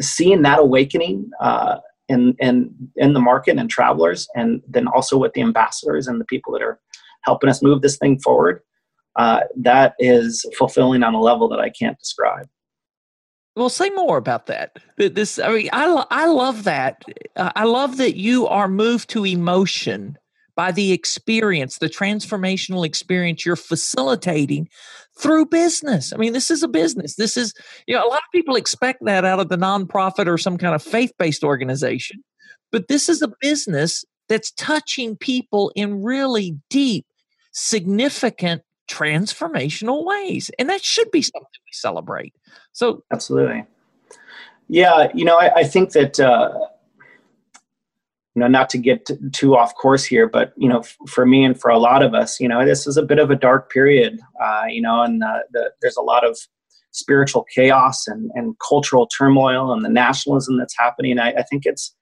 [0.00, 5.32] seeing that awakening uh, in in in the market and travelers, and then also with
[5.34, 6.80] the ambassadors and the people that are
[7.22, 8.60] helping us move this thing forward,
[9.16, 12.48] uh, that is fulfilling on a level that I can't describe.
[13.54, 14.78] Well, say more about that.
[14.96, 17.04] This, I mean, I I love that.
[17.36, 20.16] Uh, I love that you are moved to emotion
[20.54, 24.68] by the experience, the transformational experience you're facilitating
[25.18, 26.12] through business.
[26.12, 27.16] I mean, this is a business.
[27.16, 27.54] This is,
[27.86, 30.74] you know, a lot of people expect that out of the nonprofit or some kind
[30.74, 32.22] of faith based organization,
[32.70, 37.06] but this is a business that's touching people in really deep,
[37.52, 38.62] significant,
[38.92, 40.50] transformational ways.
[40.58, 42.34] And that should be something we celebrate.
[42.72, 43.64] So, absolutely.
[44.68, 46.20] Yeah, you know, I, I think that.
[46.20, 46.58] Uh,
[48.34, 51.44] you know not to get too off course here but you know f- for me
[51.44, 53.70] and for a lot of us you know this is a bit of a dark
[53.70, 56.38] period uh, you know and the, the, there's a lot of
[56.92, 61.94] spiritual chaos and, and cultural turmoil and the nationalism that's happening I, I think it's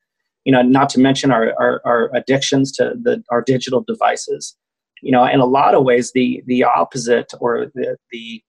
[0.45, 4.57] you know not to mention our, our, our addictions to the, our digital devices
[5.03, 8.43] you know in a lot of ways the the opposite or the the,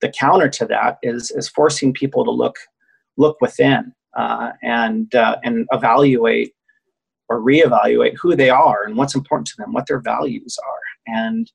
[0.00, 2.56] the counter to that is is forcing people to look
[3.16, 6.52] look within uh, and uh, and evaluate
[7.28, 11.14] or reevaluate who they are and what's important to them, what their values are.
[11.14, 11.50] And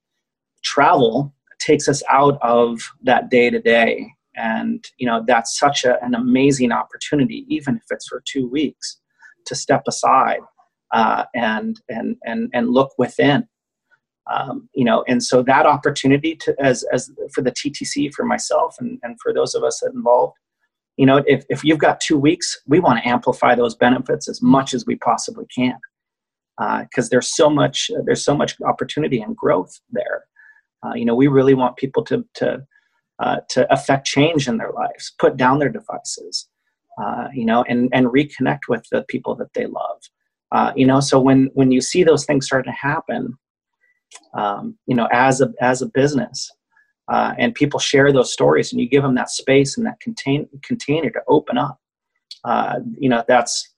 [0.63, 4.07] travel takes us out of that day to day.
[4.35, 8.99] And, you know, that's such a, an amazing opportunity, even if it's for two weeks,
[9.45, 10.39] to step aside
[10.91, 13.47] uh, and, and, and, and look within.
[14.31, 18.75] Um, you know, and so that opportunity to, as, as for the TTC, for myself
[18.79, 20.37] and, and for those of us that involved,
[20.97, 24.41] you know if, if you've got two weeks we want to amplify those benefits as
[24.41, 25.77] much as we possibly can
[26.57, 30.25] because uh, there's so much there's so much opportunity and growth there.
[30.85, 32.63] Uh, you know we really want people to to
[33.19, 36.47] uh, to affect change in their lives put down their devices
[37.01, 40.01] uh, you know and and reconnect with the people that they love.
[40.51, 43.37] Uh, you know so when when you see those things start to happen
[44.33, 46.51] um, you know as a as a business
[47.09, 50.47] uh, and people share those stories and you give them that space and that contain,
[50.63, 51.79] container to open up
[52.45, 53.69] uh, you know that's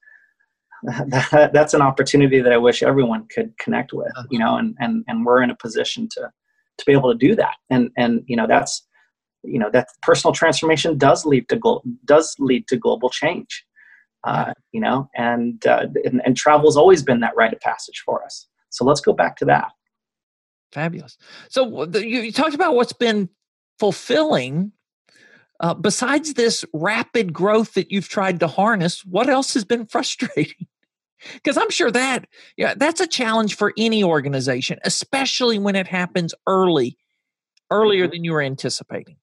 [0.84, 5.04] that, that's an opportunity that i wish everyone could connect with you know and and
[5.08, 6.32] and we're in a position to
[6.78, 7.56] to be able to do that.
[7.70, 8.86] And and you know that's
[9.44, 13.64] you know that personal transformation does lead to glo- does lead to global change
[14.24, 18.24] uh, you know and, uh, and and travel's always been that rite of passage for
[18.24, 18.48] us.
[18.70, 19.72] So let's go back to that
[20.76, 21.18] Fabulous.
[21.48, 23.30] So you, you, talked about what's been
[23.80, 24.74] fulfilling.
[25.62, 30.68] Uh, besides this rapid growth that you've tried to harness, what else has been frustrating?
[31.34, 36.34] Because I'm sure that yeah, that's a challenge for any organization, especially when it happens
[36.46, 36.98] early,
[37.72, 38.12] earlier mm-hmm.
[38.12, 39.16] than you were anticipating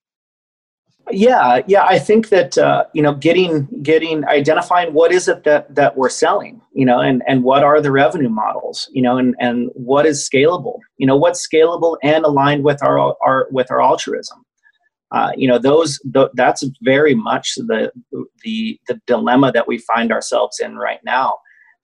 [1.12, 5.72] yeah yeah i think that uh, you know getting getting identifying what is it that
[5.74, 9.34] that we're selling you know and and what are the revenue models you know and
[9.38, 13.82] and what is scalable you know what's scalable and aligned with our our with our
[13.82, 14.44] altruism.
[15.10, 17.92] Uh, you know those th- that's very much the
[18.42, 21.36] the the dilemma that we find ourselves in right now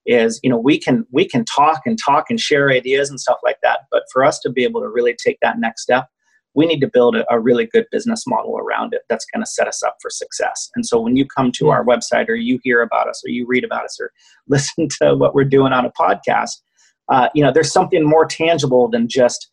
[0.07, 3.37] is you know we can we can talk and talk and share ideas and stuff
[3.45, 6.07] like that but for us to be able to really take that next step
[6.55, 9.51] we need to build a, a really good business model around it that's going to
[9.51, 10.71] set us up for success.
[10.75, 13.47] And so when you come to our website or you hear about us or you
[13.47, 14.13] read about us or
[14.49, 16.61] listen to what we're doing on a podcast,
[17.09, 19.51] uh, you know, there's something more tangible than just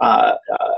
[0.00, 0.74] uh, uh,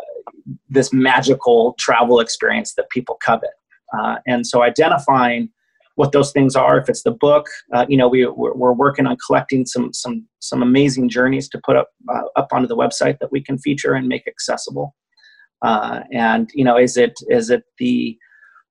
[0.68, 3.50] this magical travel experience that people covet.
[3.98, 5.48] Uh, and so identifying
[5.94, 9.04] what those things are, if it's the book, uh, you know, we, we're, we're, working
[9.06, 13.18] on collecting some, some, some amazing journeys to put up, uh, up onto the website
[13.18, 14.94] that we can feature and make accessible.
[15.62, 18.16] Uh, and you know, is it is it the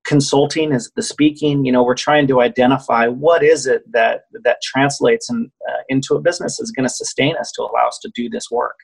[0.06, 0.72] consulting?
[0.72, 1.66] Is it the speaking?
[1.66, 6.16] You know, we're trying to identify what is it that that translates in, uh, into
[6.16, 8.78] a business is going to sustain us to allow us to do this work.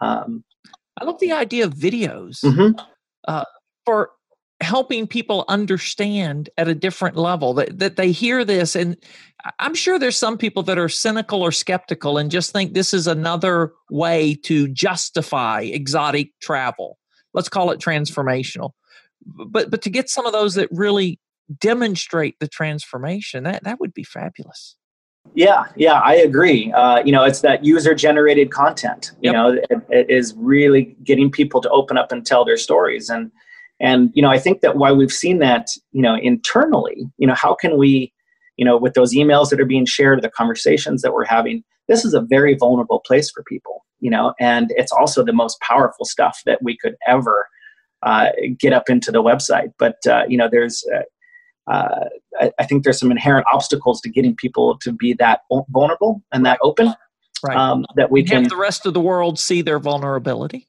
[0.00, 0.44] Um,
[0.98, 2.78] I love the idea of videos mm-hmm.
[3.28, 3.44] uh,
[3.84, 4.10] for
[4.62, 8.96] helping people understand at a different level that, that they hear this and
[9.58, 13.06] i'm sure there's some people that are cynical or skeptical and just think this is
[13.06, 16.96] another way to justify exotic travel
[17.36, 18.70] let's call it transformational.
[19.24, 21.20] But but to get some of those that really
[21.60, 24.74] demonstrate the transformation that that would be fabulous.
[25.34, 26.72] Yeah yeah i agree.
[26.72, 29.34] Uh, you know it's that user generated content you yep.
[29.34, 33.08] know it, it is really getting people to open up and tell their stories.
[33.08, 33.30] And
[33.80, 37.34] and you know i think that why we've seen that you know internally you know
[37.34, 38.12] how can we
[38.56, 42.04] you know with those emails that are being shared the conversations that we're having this
[42.04, 46.04] is a very vulnerable place for people you know and it's also the most powerful
[46.04, 47.48] stuff that we could ever
[48.02, 48.28] uh,
[48.58, 52.04] get up into the website but uh, you know there's uh, uh
[52.40, 56.44] I, I, think there's some inherent obstacles to getting people to be that vulnerable and
[56.44, 56.94] that open
[57.42, 57.56] right.
[57.56, 60.68] um, that we can have the rest of the world see their vulnerability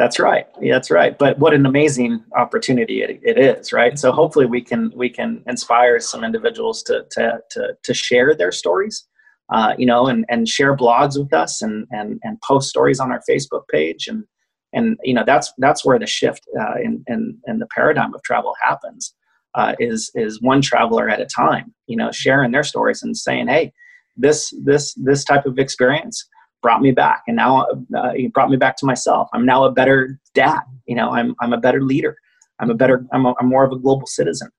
[0.00, 0.46] that's right.
[0.62, 1.18] Yeah, that's right.
[1.18, 3.98] But what an amazing opportunity it, it is, right?
[3.98, 8.50] So hopefully we can we can inspire some individuals to to to, to share their
[8.50, 9.06] stories,
[9.50, 13.10] uh, you know, and and share blogs with us and and and post stories on
[13.10, 14.06] our Facebook page.
[14.08, 14.24] And
[14.72, 18.22] and you know that's that's where the shift uh, in, in in the paradigm of
[18.22, 19.14] travel happens
[19.54, 23.48] uh, is is one traveler at a time, you know, sharing their stories and saying,
[23.48, 23.72] hey,
[24.16, 26.26] this this this type of experience
[26.62, 29.28] brought me back and now uh, he brought me back to myself.
[29.32, 30.60] I'm now a better dad
[30.90, 32.16] you know i'm, I'm a better leader.
[32.58, 34.50] I'm a better i'm, a, I'm more of a global citizen.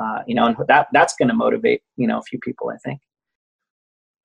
[0.00, 2.76] Uh, you know and that that's going to motivate you know a few people i
[2.84, 3.00] think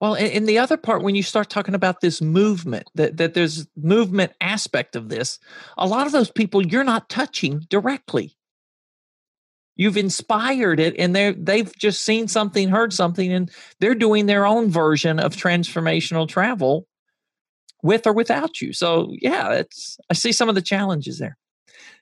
[0.01, 3.67] well in the other part when you start talking about this movement that, that there's
[3.77, 5.39] movement aspect of this
[5.77, 8.35] a lot of those people you're not touching directly
[9.77, 14.45] you've inspired it and they they've just seen something heard something and they're doing their
[14.45, 16.85] own version of transformational travel
[17.83, 18.73] with or without you.
[18.73, 21.37] So yeah, it's I see some of the challenges there.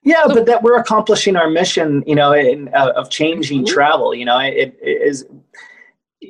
[0.04, 4.14] Yeah, so, but that we're accomplishing our mission, you know, in, uh, of changing travel.
[4.14, 5.26] You know, it, it is.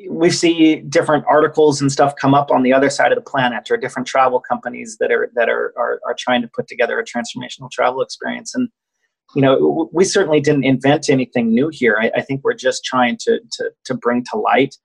[0.09, 3.71] We see different articles and stuff come up on the other side of the planet,
[3.71, 7.03] or different travel companies that are that are are, are trying to put together a
[7.03, 8.53] transformational travel experience.
[8.53, 8.69] And
[9.35, 11.97] you know, we certainly didn't invent anything new here.
[11.99, 14.75] I, I think we're just trying to to to bring to light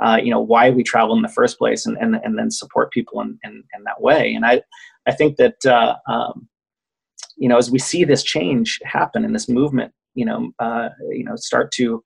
[0.00, 2.92] uh, you know why we travel in the first place and and, and then support
[2.92, 4.60] people in, in, in that way and i
[5.06, 6.48] i think that uh, um,
[7.36, 11.24] you know as we see this change happen and this movement you know uh, you
[11.24, 12.02] know start to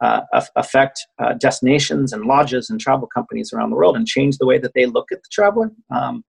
[0.00, 0.22] uh,
[0.56, 4.58] affect uh, destinations and lodges and travel companies around the world and change the way
[4.58, 6.24] that they look at the traveler um,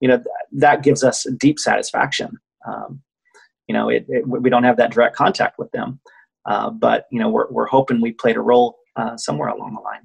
[0.00, 3.00] you know th- that gives us deep satisfaction um,
[3.66, 6.00] you know it, it, we don't have that direct contact with them
[6.46, 8.78] uh, but you know we're, we're hoping we played a role
[9.16, 10.02] somewhere along the line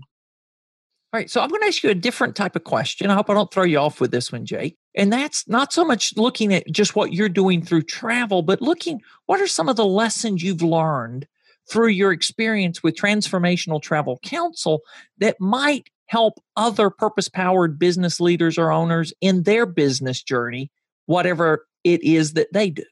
[1.13, 3.09] all right, so I'm going to ask you a different type of question.
[3.09, 4.75] I hope I don't throw you off with this one, Jake.
[4.93, 8.99] And that's not so much looking at just what you're doing through travel, but looking
[9.25, 11.25] what are some of the lessons you've learned
[11.69, 14.81] through your experience with Transformational Travel Council
[15.17, 20.71] that might help other purpose powered business leaders or owners in their business journey,
[21.05, 22.83] whatever it is that they do?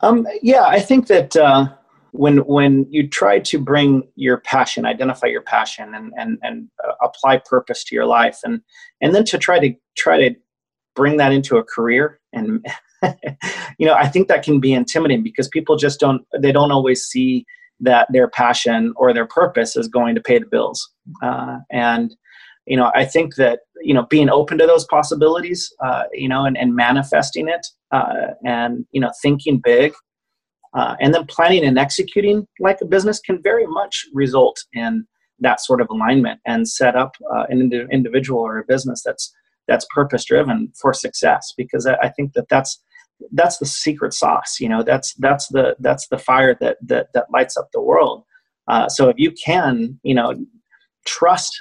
[0.00, 1.68] Um, yeah, I think that uh,
[2.14, 6.92] when when you try to bring your passion identify your passion and and and uh,
[7.02, 8.60] apply purpose to your life and
[9.00, 10.34] and then to try to try to
[10.94, 12.64] bring that into a career and
[13.78, 17.02] you know i think that can be intimidating because people just don't they don't always
[17.02, 17.44] see
[17.80, 20.90] that their passion or their purpose is going to pay the bills.
[21.22, 22.14] Uh, and
[22.66, 26.46] you know i think that you know being open to those possibilities uh, you know
[26.46, 29.92] and, and manifesting it uh, and you know thinking big
[30.72, 35.06] uh, and then planning and executing like a business can very much result in
[35.40, 39.32] that sort of alignment and set up uh, an ind- individual or a business that's
[39.68, 41.52] that's purpose driven for success.
[41.56, 42.82] Because I, I, think that that's
[43.32, 47.26] that's the secret sauce you know that's that's the that's the fire that that, that
[47.32, 48.24] lights up the world
[48.68, 50.34] uh, so if you can you know
[51.06, 51.52] trust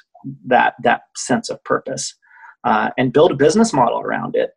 [0.45, 2.15] that that sense of purpose
[2.63, 4.51] uh, and build a business model around it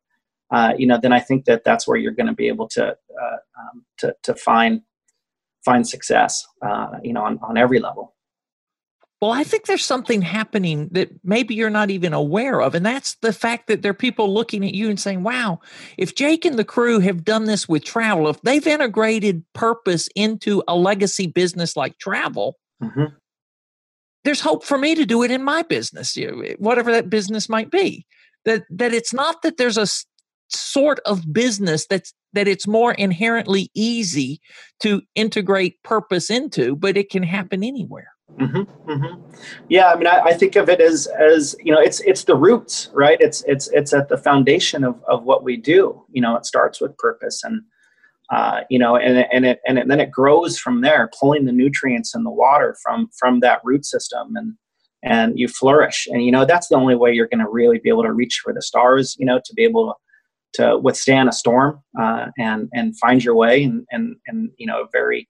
[0.51, 2.89] uh, you know, then I think that that's where you're going to be able to
[2.89, 4.83] uh, um, to to find
[5.65, 8.15] find success, uh, you know, on, on every level.
[9.21, 12.75] Well, I think there's something happening that maybe you're not even aware of.
[12.75, 15.61] And that's the fact that there are people looking at you and saying, wow,
[15.97, 20.63] if Jake and the crew have done this with travel, if they've integrated purpose into
[20.69, 23.15] a legacy business like travel, mm-hmm.
[24.25, 26.19] there's hope for me to do it in my business,
[26.59, 28.05] whatever that business might be.
[28.45, 29.87] That, that it's not that there's a
[30.49, 34.41] sort of business that's that it's more inherently easy
[34.81, 38.11] to integrate purpose into, but it can happen anywhere.
[38.35, 39.23] Mm-hmm, mm-hmm.
[39.69, 42.35] Yeah, I mean, I, I, think of it as as you know, it's it's the
[42.35, 43.17] roots, right?
[43.21, 46.05] It's it's it's at the foundation of of what we do.
[46.13, 47.63] You know, it starts with purpose, and
[48.31, 51.53] uh, you know, and and it and it, then it grows from there, pulling the
[51.53, 54.55] nutrients and the water from from that root system, and
[55.03, 56.07] and you flourish.
[56.11, 58.41] And you know, that's the only way you're going to really be able to reach
[58.45, 59.17] for the stars.
[59.19, 59.95] You know, to be able to
[60.63, 64.83] to withstand a storm uh, and and find your way and and and you know
[64.83, 65.29] a very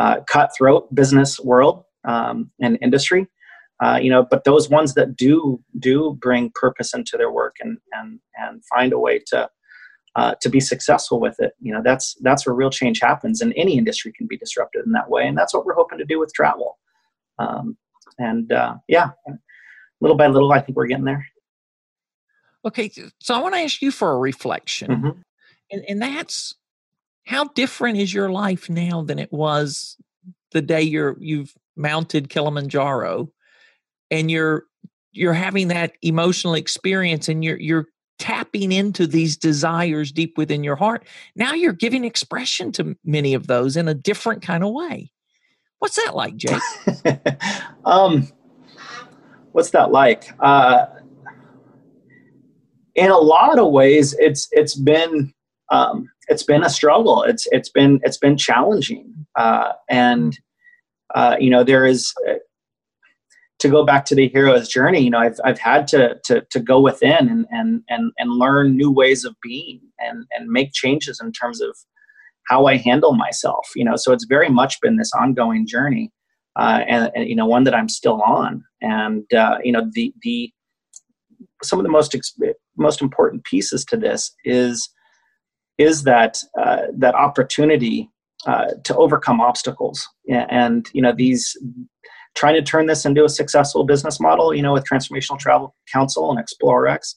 [0.00, 3.28] uh, cutthroat business world um, and industry.
[3.80, 7.78] Uh, you know, but those ones that do do bring purpose into their work and
[7.92, 9.48] and and find a way to
[10.16, 11.52] uh, to be successful with it.
[11.60, 14.92] You know, that's that's where real change happens, and any industry can be disrupted in
[14.92, 16.78] that way, and that's what we're hoping to do with travel.
[17.38, 17.76] Um,
[18.18, 19.10] and uh, yeah,
[20.00, 21.24] little by little, I think we're getting there.
[22.64, 22.90] Okay,
[23.20, 25.20] so I want to ask you for a reflection, mm-hmm.
[25.70, 26.56] and, and that's
[27.26, 29.96] how different is your life now than it was
[30.50, 33.30] the day you're you've mounted Kilimanjaro,
[34.10, 34.64] and you're
[35.12, 37.86] you're having that emotional experience, and you're you're
[38.18, 41.06] tapping into these desires deep within your heart.
[41.36, 45.12] Now you're giving expression to many of those in a different kind of way.
[45.78, 46.60] What's that like, Jake?
[47.84, 48.28] um,
[49.52, 50.32] what's that like?
[50.40, 50.86] Uh,
[52.94, 55.32] in a lot of ways, it's it's been
[55.70, 57.22] um, it's been a struggle.
[57.22, 60.36] It's it's been it's been challenging, uh, and
[61.14, 62.34] uh, you know there is uh,
[63.58, 65.00] to go back to the hero's journey.
[65.00, 68.76] You know, I've I've had to to to go within and and and and learn
[68.76, 71.76] new ways of being and and make changes in terms of
[72.48, 73.68] how I handle myself.
[73.74, 76.10] You know, so it's very much been this ongoing journey,
[76.56, 78.64] uh, and, and, you know, one that I'm still on.
[78.80, 80.52] And uh, you know, the the
[81.62, 82.16] some of the most
[82.76, 84.88] most important pieces to this is
[85.78, 88.10] is that uh, that opportunity
[88.46, 91.56] uh, to overcome obstacles, and you know, these
[92.34, 94.54] trying to turn this into a successful business model.
[94.54, 97.16] You know, with Transformational Travel Council and Explorer-X.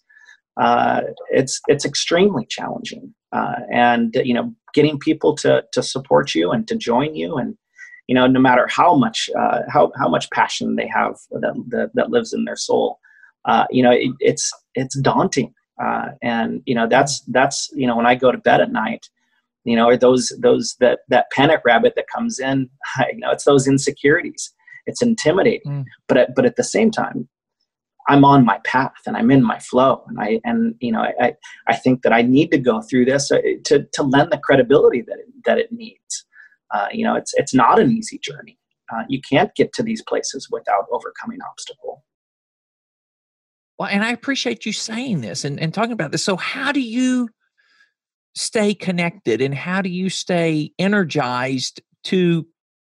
[0.57, 6.51] Uh, it's it's extremely challenging, uh, and you know getting people to to support you
[6.51, 7.57] and to join you and
[8.07, 11.91] you know no matter how much uh, how how much passion they have that that,
[11.93, 12.99] that lives in their soul
[13.45, 17.95] uh, you know it, it's it's daunting uh, and you know that's that's you know
[17.95, 19.07] when I go to bed at night
[19.63, 22.69] you know or those those that that panic rabbit that comes in
[23.11, 24.51] you know it's those insecurities
[24.85, 25.85] it's intimidating mm.
[26.07, 27.27] but at, but at the same time
[28.07, 30.03] I'm on my path and I'm in my flow.
[30.07, 31.33] And I, and, you know, I,
[31.67, 35.01] I think that I need to go through this uh, to, to lend the credibility
[35.01, 36.25] that it, that it needs.
[36.73, 38.57] Uh, you know, it's, it's not an easy journey.
[38.93, 42.03] Uh, you can't get to these places without overcoming obstacle.
[43.77, 46.23] Well, and I appreciate you saying this and, and talking about this.
[46.23, 47.29] So how do you
[48.35, 52.47] stay connected and how do you stay energized to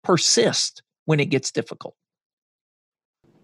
[0.04, 1.96] persist when it gets difficult?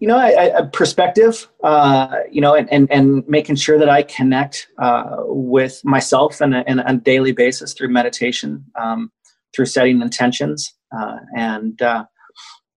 [0.02, 4.66] you know, a perspective, uh, you know, and, and, and making sure that I connect
[4.78, 9.12] uh, with myself on a, on a, daily basis through meditation, um,
[9.54, 12.04] through setting intentions, uh, and uh,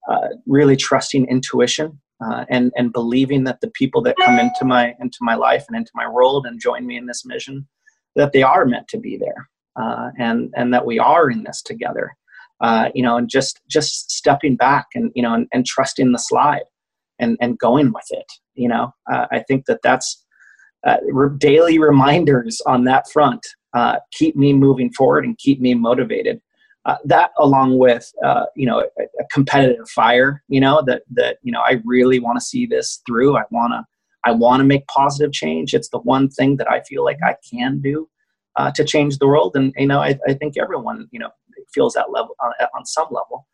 [0.07, 4.93] uh, really trusting intuition uh, and and believing that the people that come into my
[4.99, 7.67] into my life and into my world and join me in this mission,
[8.15, 9.49] that they are meant to be there,
[10.17, 12.15] and and that we are in this together.
[12.93, 16.63] you know, and just just stepping back and you know and, and trusting the slide
[17.19, 18.93] and and going with it you know?
[19.11, 20.25] Uh, i think that that's
[20.87, 20.97] uh,
[21.37, 23.41] daily reminders on that front
[23.73, 26.39] uh, keep me moving forward and keep me motivated.
[26.85, 31.37] Uh, that along with uh, you know a, a, competitive fire you know that that
[31.41, 33.35] you know i really want to see this through.
[33.35, 33.83] I want to
[34.25, 37.35] i want to make positive change it's the one thing that i feel like i
[37.49, 38.09] can do
[38.57, 41.29] uh, to change the world and you know I, I think everyone you know
[41.73, 43.45] feels that level on, on some level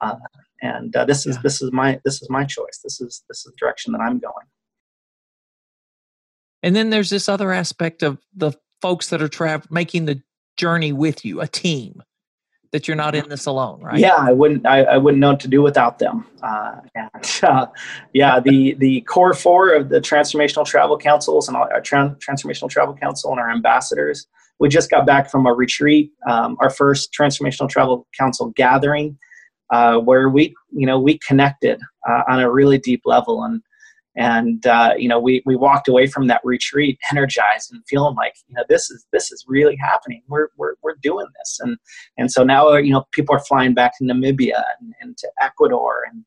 [0.00, 0.16] uh,
[0.62, 1.42] and uh, this is yeah.
[1.42, 2.80] this is my this is my choice.
[2.82, 4.46] This is this is the direction that I'm going.
[6.62, 8.52] And then there's this other aspect of the
[8.82, 10.22] folks that are tra- making the
[10.56, 12.02] journey with you, a team
[12.72, 13.98] that you're not in this alone, right?
[13.98, 14.66] Yeah, I wouldn't.
[14.66, 16.26] I, I wouldn't know what to do without them.
[16.42, 17.66] Uh, and uh,
[18.12, 22.94] yeah, the the core four of the Transformational Travel Councils and our Tran- Transformational Travel
[22.94, 24.26] Council and our ambassadors.
[24.60, 29.16] We just got back from a retreat, um, our first Transformational Travel Council gathering
[29.70, 33.62] uh, where we you know we connected uh, on a really deep level and
[34.18, 38.34] and uh, you know we we walked away from that retreat energized and feeling like
[38.48, 40.22] you know this is this is really happening.
[40.28, 41.58] We're we're, we're doing this.
[41.60, 41.78] And
[42.18, 46.02] and so now you know people are flying back to Namibia and, and to Ecuador
[46.10, 46.26] and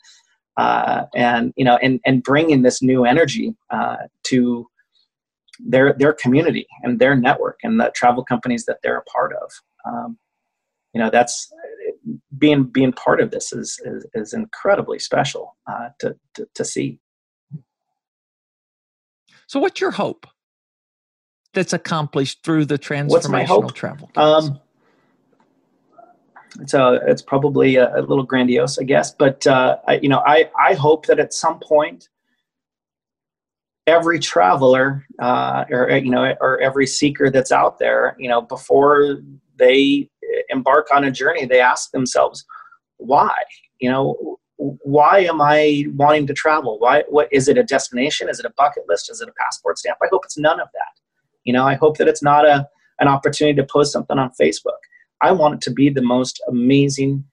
[0.56, 4.68] uh, and you know and and bringing this new energy uh, to
[5.60, 9.52] their their community and their network and the travel companies that they're a part of.
[9.86, 10.18] Um,
[10.94, 11.52] you know that's
[12.38, 17.01] being being part of this is is, is incredibly special uh, to, to, to see.
[19.52, 20.28] So, what's your hope
[21.54, 24.10] that's accomplished through the transformational travel?
[24.16, 24.62] Um,
[26.62, 30.24] it's a, it's probably a, a, little grandiose, I guess, but uh, I, you know,
[30.26, 32.08] I I hope that at some point
[33.88, 39.18] every traveler uh, or you know or every seeker that's out there you know before
[39.58, 40.10] they
[40.48, 42.46] embark on a journey, they ask themselves,
[42.96, 43.34] why?
[43.82, 46.78] You know, why am I wanting to travel?
[46.78, 47.04] Why?
[47.10, 47.58] What is it?
[47.58, 48.30] A destination?
[48.30, 49.10] Is it a bucket list?
[49.12, 49.98] Is it a passport stamp?
[50.04, 51.02] I hope it's none of that.
[51.44, 52.68] You know, I hope that it's not a,
[53.00, 54.78] an opportunity to post something on Facebook.
[55.22, 57.24] I want it to be the most amazing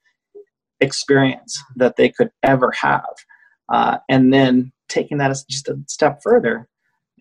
[0.80, 3.14] experience that they could ever have.
[3.68, 6.66] Uh, and then taking that just a step further,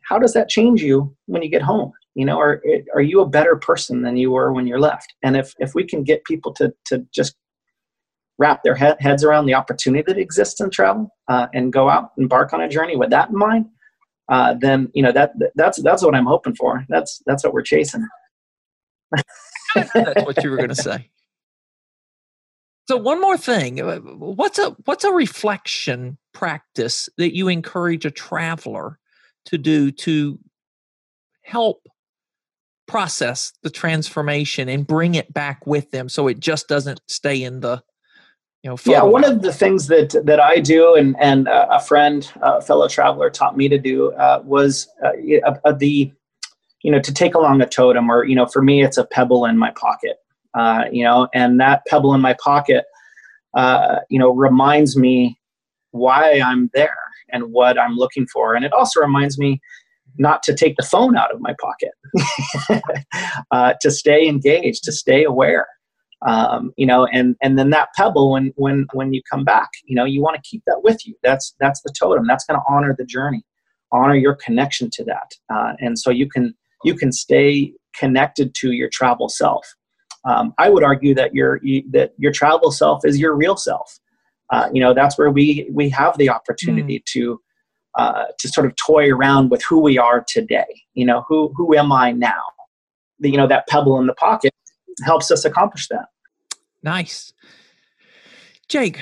[0.08, 1.92] how does that change you when you get home?
[2.16, 2.64] You know, are
[2.96, 5.14] are you a better person than you were when you're left?
[5.22, 7.36] And if if we can get people to to just
[8.38, 12.12] wrap their head, heads around the opportunity that exists in travel uh, and go out
[12.16, 13.66] and embark on a journey with that in mind,
[14.30, 16.86] uh, then you know that that's that's what I'm hoping for.
[16.90, 18.08] That's that's what we're chasing.
[19.76, 21.10] that's what you were going to say.
[22.88, 28.12] So one more thing, uh, what's a what's a reflection practice that you encourage a
[28.12, 29.00] traveler
[29.46, 30.40] to do to
[31.42, 31.82] help
[32.88, 37.60] process the transformation and bring it back with them so it just doesn't stay in
[37.60, 37.84] the
[38.68, 41.80] you know yeah one of the things that that i do and and uh, a
[41.80, 45.12] friend a fellow traveler taught me to do uh, was uh,
[45.66, 46.12] uh, the
[46.84, 49.46] you know to take along a totem or you know for me it's a pebble
[49.46, 50.18] in my pocket
[50.58, 52.86] uh, you know, and that pebble in my pocket,
[53.54, 55.38] uh, you know, reminds me
[55.92, 56.98] why I'm there
[57.32, 58.56] and what I'm looking for.
[58.56, 59.62] And it also reminds me
[60.18, 62.82] not to take the phone out of my pocket,
[63.52, 65.68] uh, to stay engaged, to stay aware.
[66.26, 69.96] Um, you know, and and then that pebble when when when you come back, you
[69.96, 71.16] know, you want to keep that with you.
[71.24, 72.26] That's that's the totem.
[72.28, 73.44] That's going to honor the journey,
[73.92, 78.72] honor your connection to that, uh, and so you can you can stay connected to
[78.72, 79.76] your travel self
[80.28, 81.60] um, I would argue that your
[81.92, 84.00] that your travel self is your real self.
[84.52, 87.06] Uh, you know, that's where we we have the opportunity mm.
[87.06, 87.42] to
[87.98, 90.84] uh, to sort of toy around with who we are today.
[90.94, 92.44] You know, who who am I now?
[93.20, 94.54] The, you know, that pebble in the pocket
[95.04, 96.08] helps us accomplish that.
[96.84, 97.34] Nice,
[98.70, 99.02] Jake.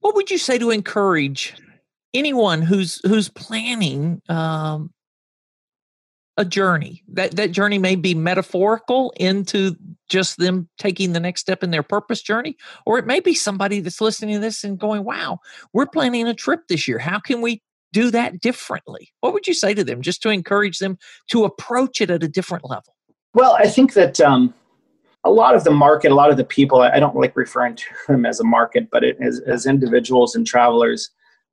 [0.00, 1.54] What would you say to encourage
[2.14, 4.90] anyone who's who's planning um,
[6.36, 7.02] a journey.
[7.08, 9.76] That that journey may be metaphorical into
[10.08, 13.80] just them taking the next step in their purpose journey, or it may be somebody
[13.80, 15.38] that's listening to this and going, "Wow,
[15.72, 16.98] we're planning a trip this year.
[16.98, 20.78] How can we do that differently?" What would you say to them just to encourage
[20.78, 20.98] them
[21.30, 22.94] to approach it at a different level?
[23.34, 24.54] Well, I think that um,
[25.24, 27.84] a lot of the market, a lot of the people, I don't like referring to
[28.08, 31.10] them as a market, but it, as, as individuals and travelers,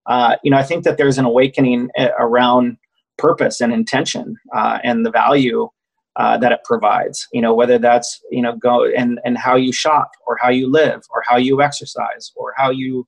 [0.08, 2.78] uh, you know, I think that there's an awakening eh, around
[3.18, 5.70] purpose and intention uh, and the value
[6.18, 9.72] uh, that it provides you know whether that's you know go and and how you
[9.72, 13.08] shop or how you live or how you exercise or how you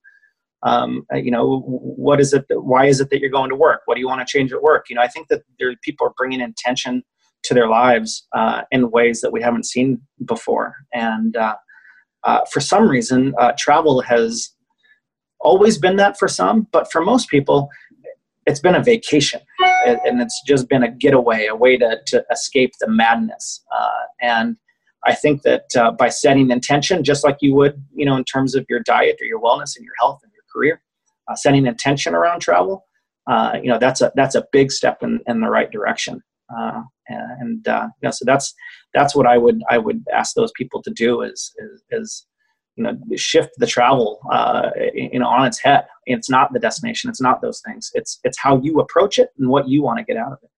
[0.61, 3.57] um, uh, you know what is it that, why is it that you're going to
[3.57, 3.82] work?
[3.86, 4.86] What do you want to change at work?
[4.89, 7.03] You know i think that there people are bringing intention
[7.44, 10.76] to their lives uh, in ways that we haven't seen before.
[10.94, 11.56] And uh,
[12.24, 14.50] uh, for some reason travel has
[15.39, 17.70] always been that for some but for most people
[18.46, 19.39] it's been a vacation.
[19.86, 23.64] And it's just been a getaway a way to, to escape the madness.
[23.76, 24.58] Uh, and
[25.06, 28.56] i think that uh, by setting intention just like you would you know in terms
[28.56, 30.82] of your diet or your wellness and your health and your career
[31.28, 32.86] uh, setting intention around travel
[33.28, 36.22] uh, you know that's a that's a big step in, in the right direction.
[36.56, 38.54] Uh, and uh, you know so that's
[38.93, 42.26] that's what i would i would ask those people to do is is, is
[42.76, 45.86] you know shift the travel uh, you know on its head.
[46.06, 47.10] It's not the destination.
[47.10, 47.91] It's not those things.
[47.93, 50.49] It's it's how you approach it and what you want to get out of it.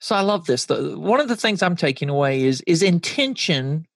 [0.00, 0.66] So i love this.
[0.66, 3.86] The, one of the things i'm taking away is is intention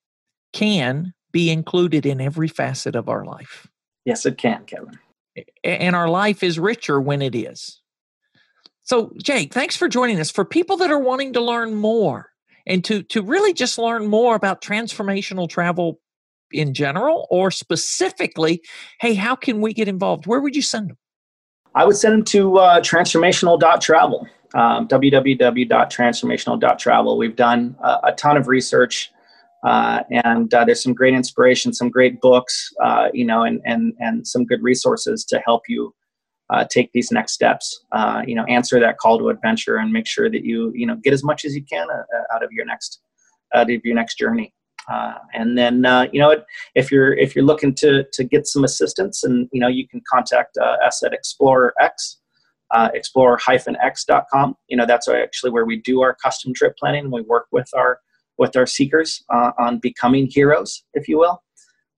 [0.53, 3.67] can be included in every facet of our life.
[4.05, 4.99] Yes it can kevin.
[5.65, 7.81] And our life is richer when it is
[8.83, 12.31] so jake thanks for joining us for people that are wanting to learn more
[12.67, 15.99] and to to really just learn more about transformational travel
[16.53, 18.63] in general or specifically,
[19.01, 20.27] hey, how can we get involved?
[20.27, 20.99] Where would you send them?
[21.75, 27.19] I would send them to uh, transformational.travel, um, www.transformational.travel.
[27.19, 29.13] We've done uh, a ton of research.
[29.63, 33.93] Uh, and uh, there's some great inspiration, some great books, uh, you know, and, and,
[34.01, 35.95] and some good resources to help you
[36.51, 37.85] uh, take these next steps.
[37.93, 40.97] Uh, you know, answer that call to adventure and make sure that you, you know,
[40.97, 43.01] get as much as you can uh, out of your next,
[43.55, 44.53] out of your next journey.
[44.91, 46.35] Uh, and then uh, you know
[46.75, 50.01] if you're if you're looking to to get some assistance and you know you can
[50.11, 52.19] contact uh, us at explorer x
[52.73, 57.47] uh, explorer-x.com you know that's actually where we do our custom trip planning we work
[57.53, 58.01] with our
[58.39, 61.43] with our seekers uh, on becoming heroes if you will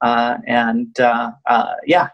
[0.02, 0.96] uh, and
[1.86, 2.08] yeah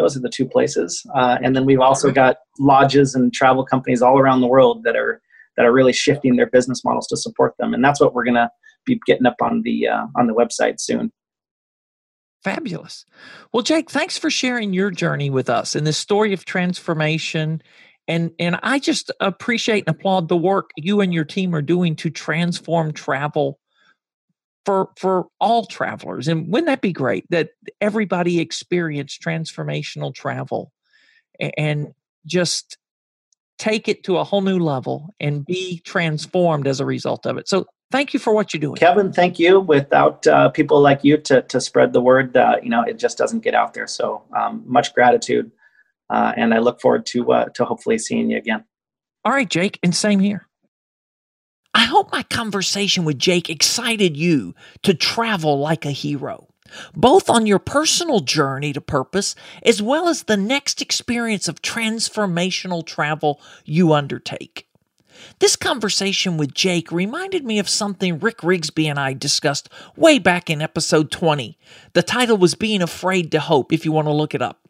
[0.00, 4.18] those are the two places and then we've also got lodges and travel companies all
[4.18, 5.20] around the world that are
[5.56, 8.34] that are really shifting their business models to support them and that's what we're going
[8.34, 8.50] to
[8.86, 11.12] be getting up on the uh, on the website soon.
[12.42, 13.04] Fabulous.
[13.52, 17.62] Well, Jake, thanks for sharing your journey with us and this story of transformation
[18.08, 21.94] And, and I just appreciate and applaud the work you and your team are doing
[21.96, 23.59] to transform travel
[24.64, 27.50] for for all travelers and wouldn't that be great that
[27.80, 30.72] everybody experience transformational travel
[31.56, 31.94] and
[32.26, 32.76] just
[33.58, 37.48] take it to a whole new level and be transformed as a result of it.
[37.48, 38.76] So thank you for what you're doing.
[38.76, 39.60] Kevin thank you.
[39.60, 43.16] Without uh, people like you to, to spread the word uh, you know it just
[43.16, 43.86] doesn't get out there.
[43.86, 45.50] So um, much gratitude
[46.10, 48.64] uh, and i look forward to uh, to hopefully seeing you again.
[49.24, 50.46] All right jake and same here
[51.74, 56.48] I hope my conversation with Jake excited you to travel like a hero,
[56.94, 62.84] both on your personal journey to purpose as well as the next experience of transformational
[62.84, 64.66] travel you undertake.
[65.38, 70.50] This conversation with Jake reminded me of something Rick Rigsby and I discussed way back
[70.50, 71.58] in episode 20.
[71.92, 74.60] The title was Being Afraid to Hope, if you want to look it up.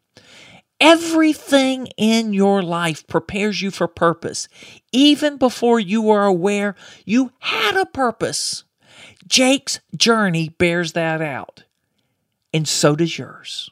[0.81, 4.47] Everything in your life prepares you for purpose,
[4.91, 6.75] even before you are aware
[7.05, 8.63] you had a purpose.
[9.27, 11.65] Jake's journey bears that out,
[12.51, 13.69] and so does yours.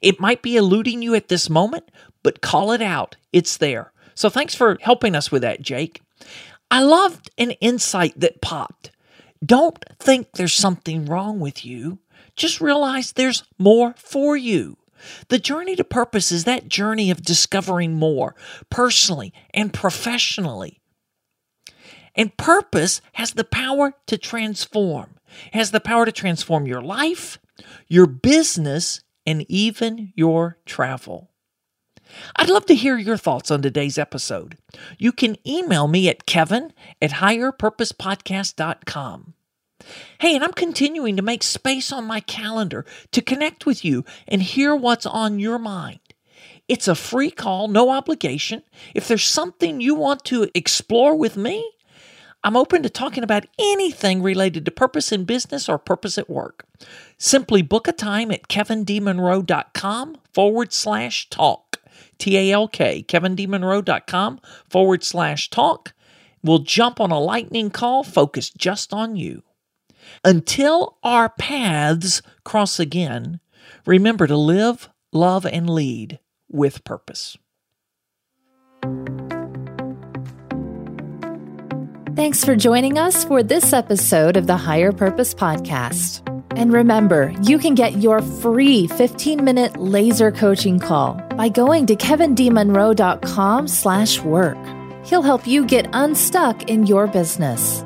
[0.00, 1.90] It might be eluding you at this moment,
[2.22, 3.16] but call it out.
[3.32, 3.92] It's there.
[4.14, 6.00] So thanks for helping us with that, Jake.
[6.70, 8.92] I loved an insight that popped.
[9.44, 11.98] Don't think there's something wrong with you.
[12.36, 14.76] Just realize there's more for you.
[15.28, 18.34] The journey to purpose is that journey of discovering more
[18.70, 20.80] personally and professionally.
[22.14, 27.38] And purpose has the power to transform, it has the power to transform your life,
[27.86, 31.30] your business, and even your travel.
[32.36, 34.56] I'd love to hear your thoughts on today's episode.
[34.98, 36.72] You can email me at kevin
[37.02, 39.34] at higherpurposepodcast.com.
[40.20, 44.42] Hey, and I'm continuing to make space on my calendar to connect with you and
[44.42, 46.00] hear what's on your mind.
[46.68, 48.62] It's a free call, no obligation.
[48.94, 51.72] If there's something you want to explore with me,
[52.44, 56.64] I'm open to talking about anything related to purpose in business or purpose at work.
[57.16, 61.80] Simply book a time at kevindmonroe.com forward slash talk.
[62.18, 65.94] T A L K, kevindmonroe.com forward slash talk.
[66.42, 69.42] We'll jump on a lightning call focused just on you.
[70.24, 73.40] Until our paths cross again,
[73.86, 76.18] remember to live, love, and lead
[76.50, 77.36] with purpose.
[82.18, 86.24] Thanks for joining us for this episode of the Higher Purpose Podcast.
[86.58, 93.68] And remember, you can get your free 15-minute laser coaching call by going to kevindmonroe.com
[93.68, 94.58] slash work.
[95.04, 97.84] He'll help you get unstuck in your business.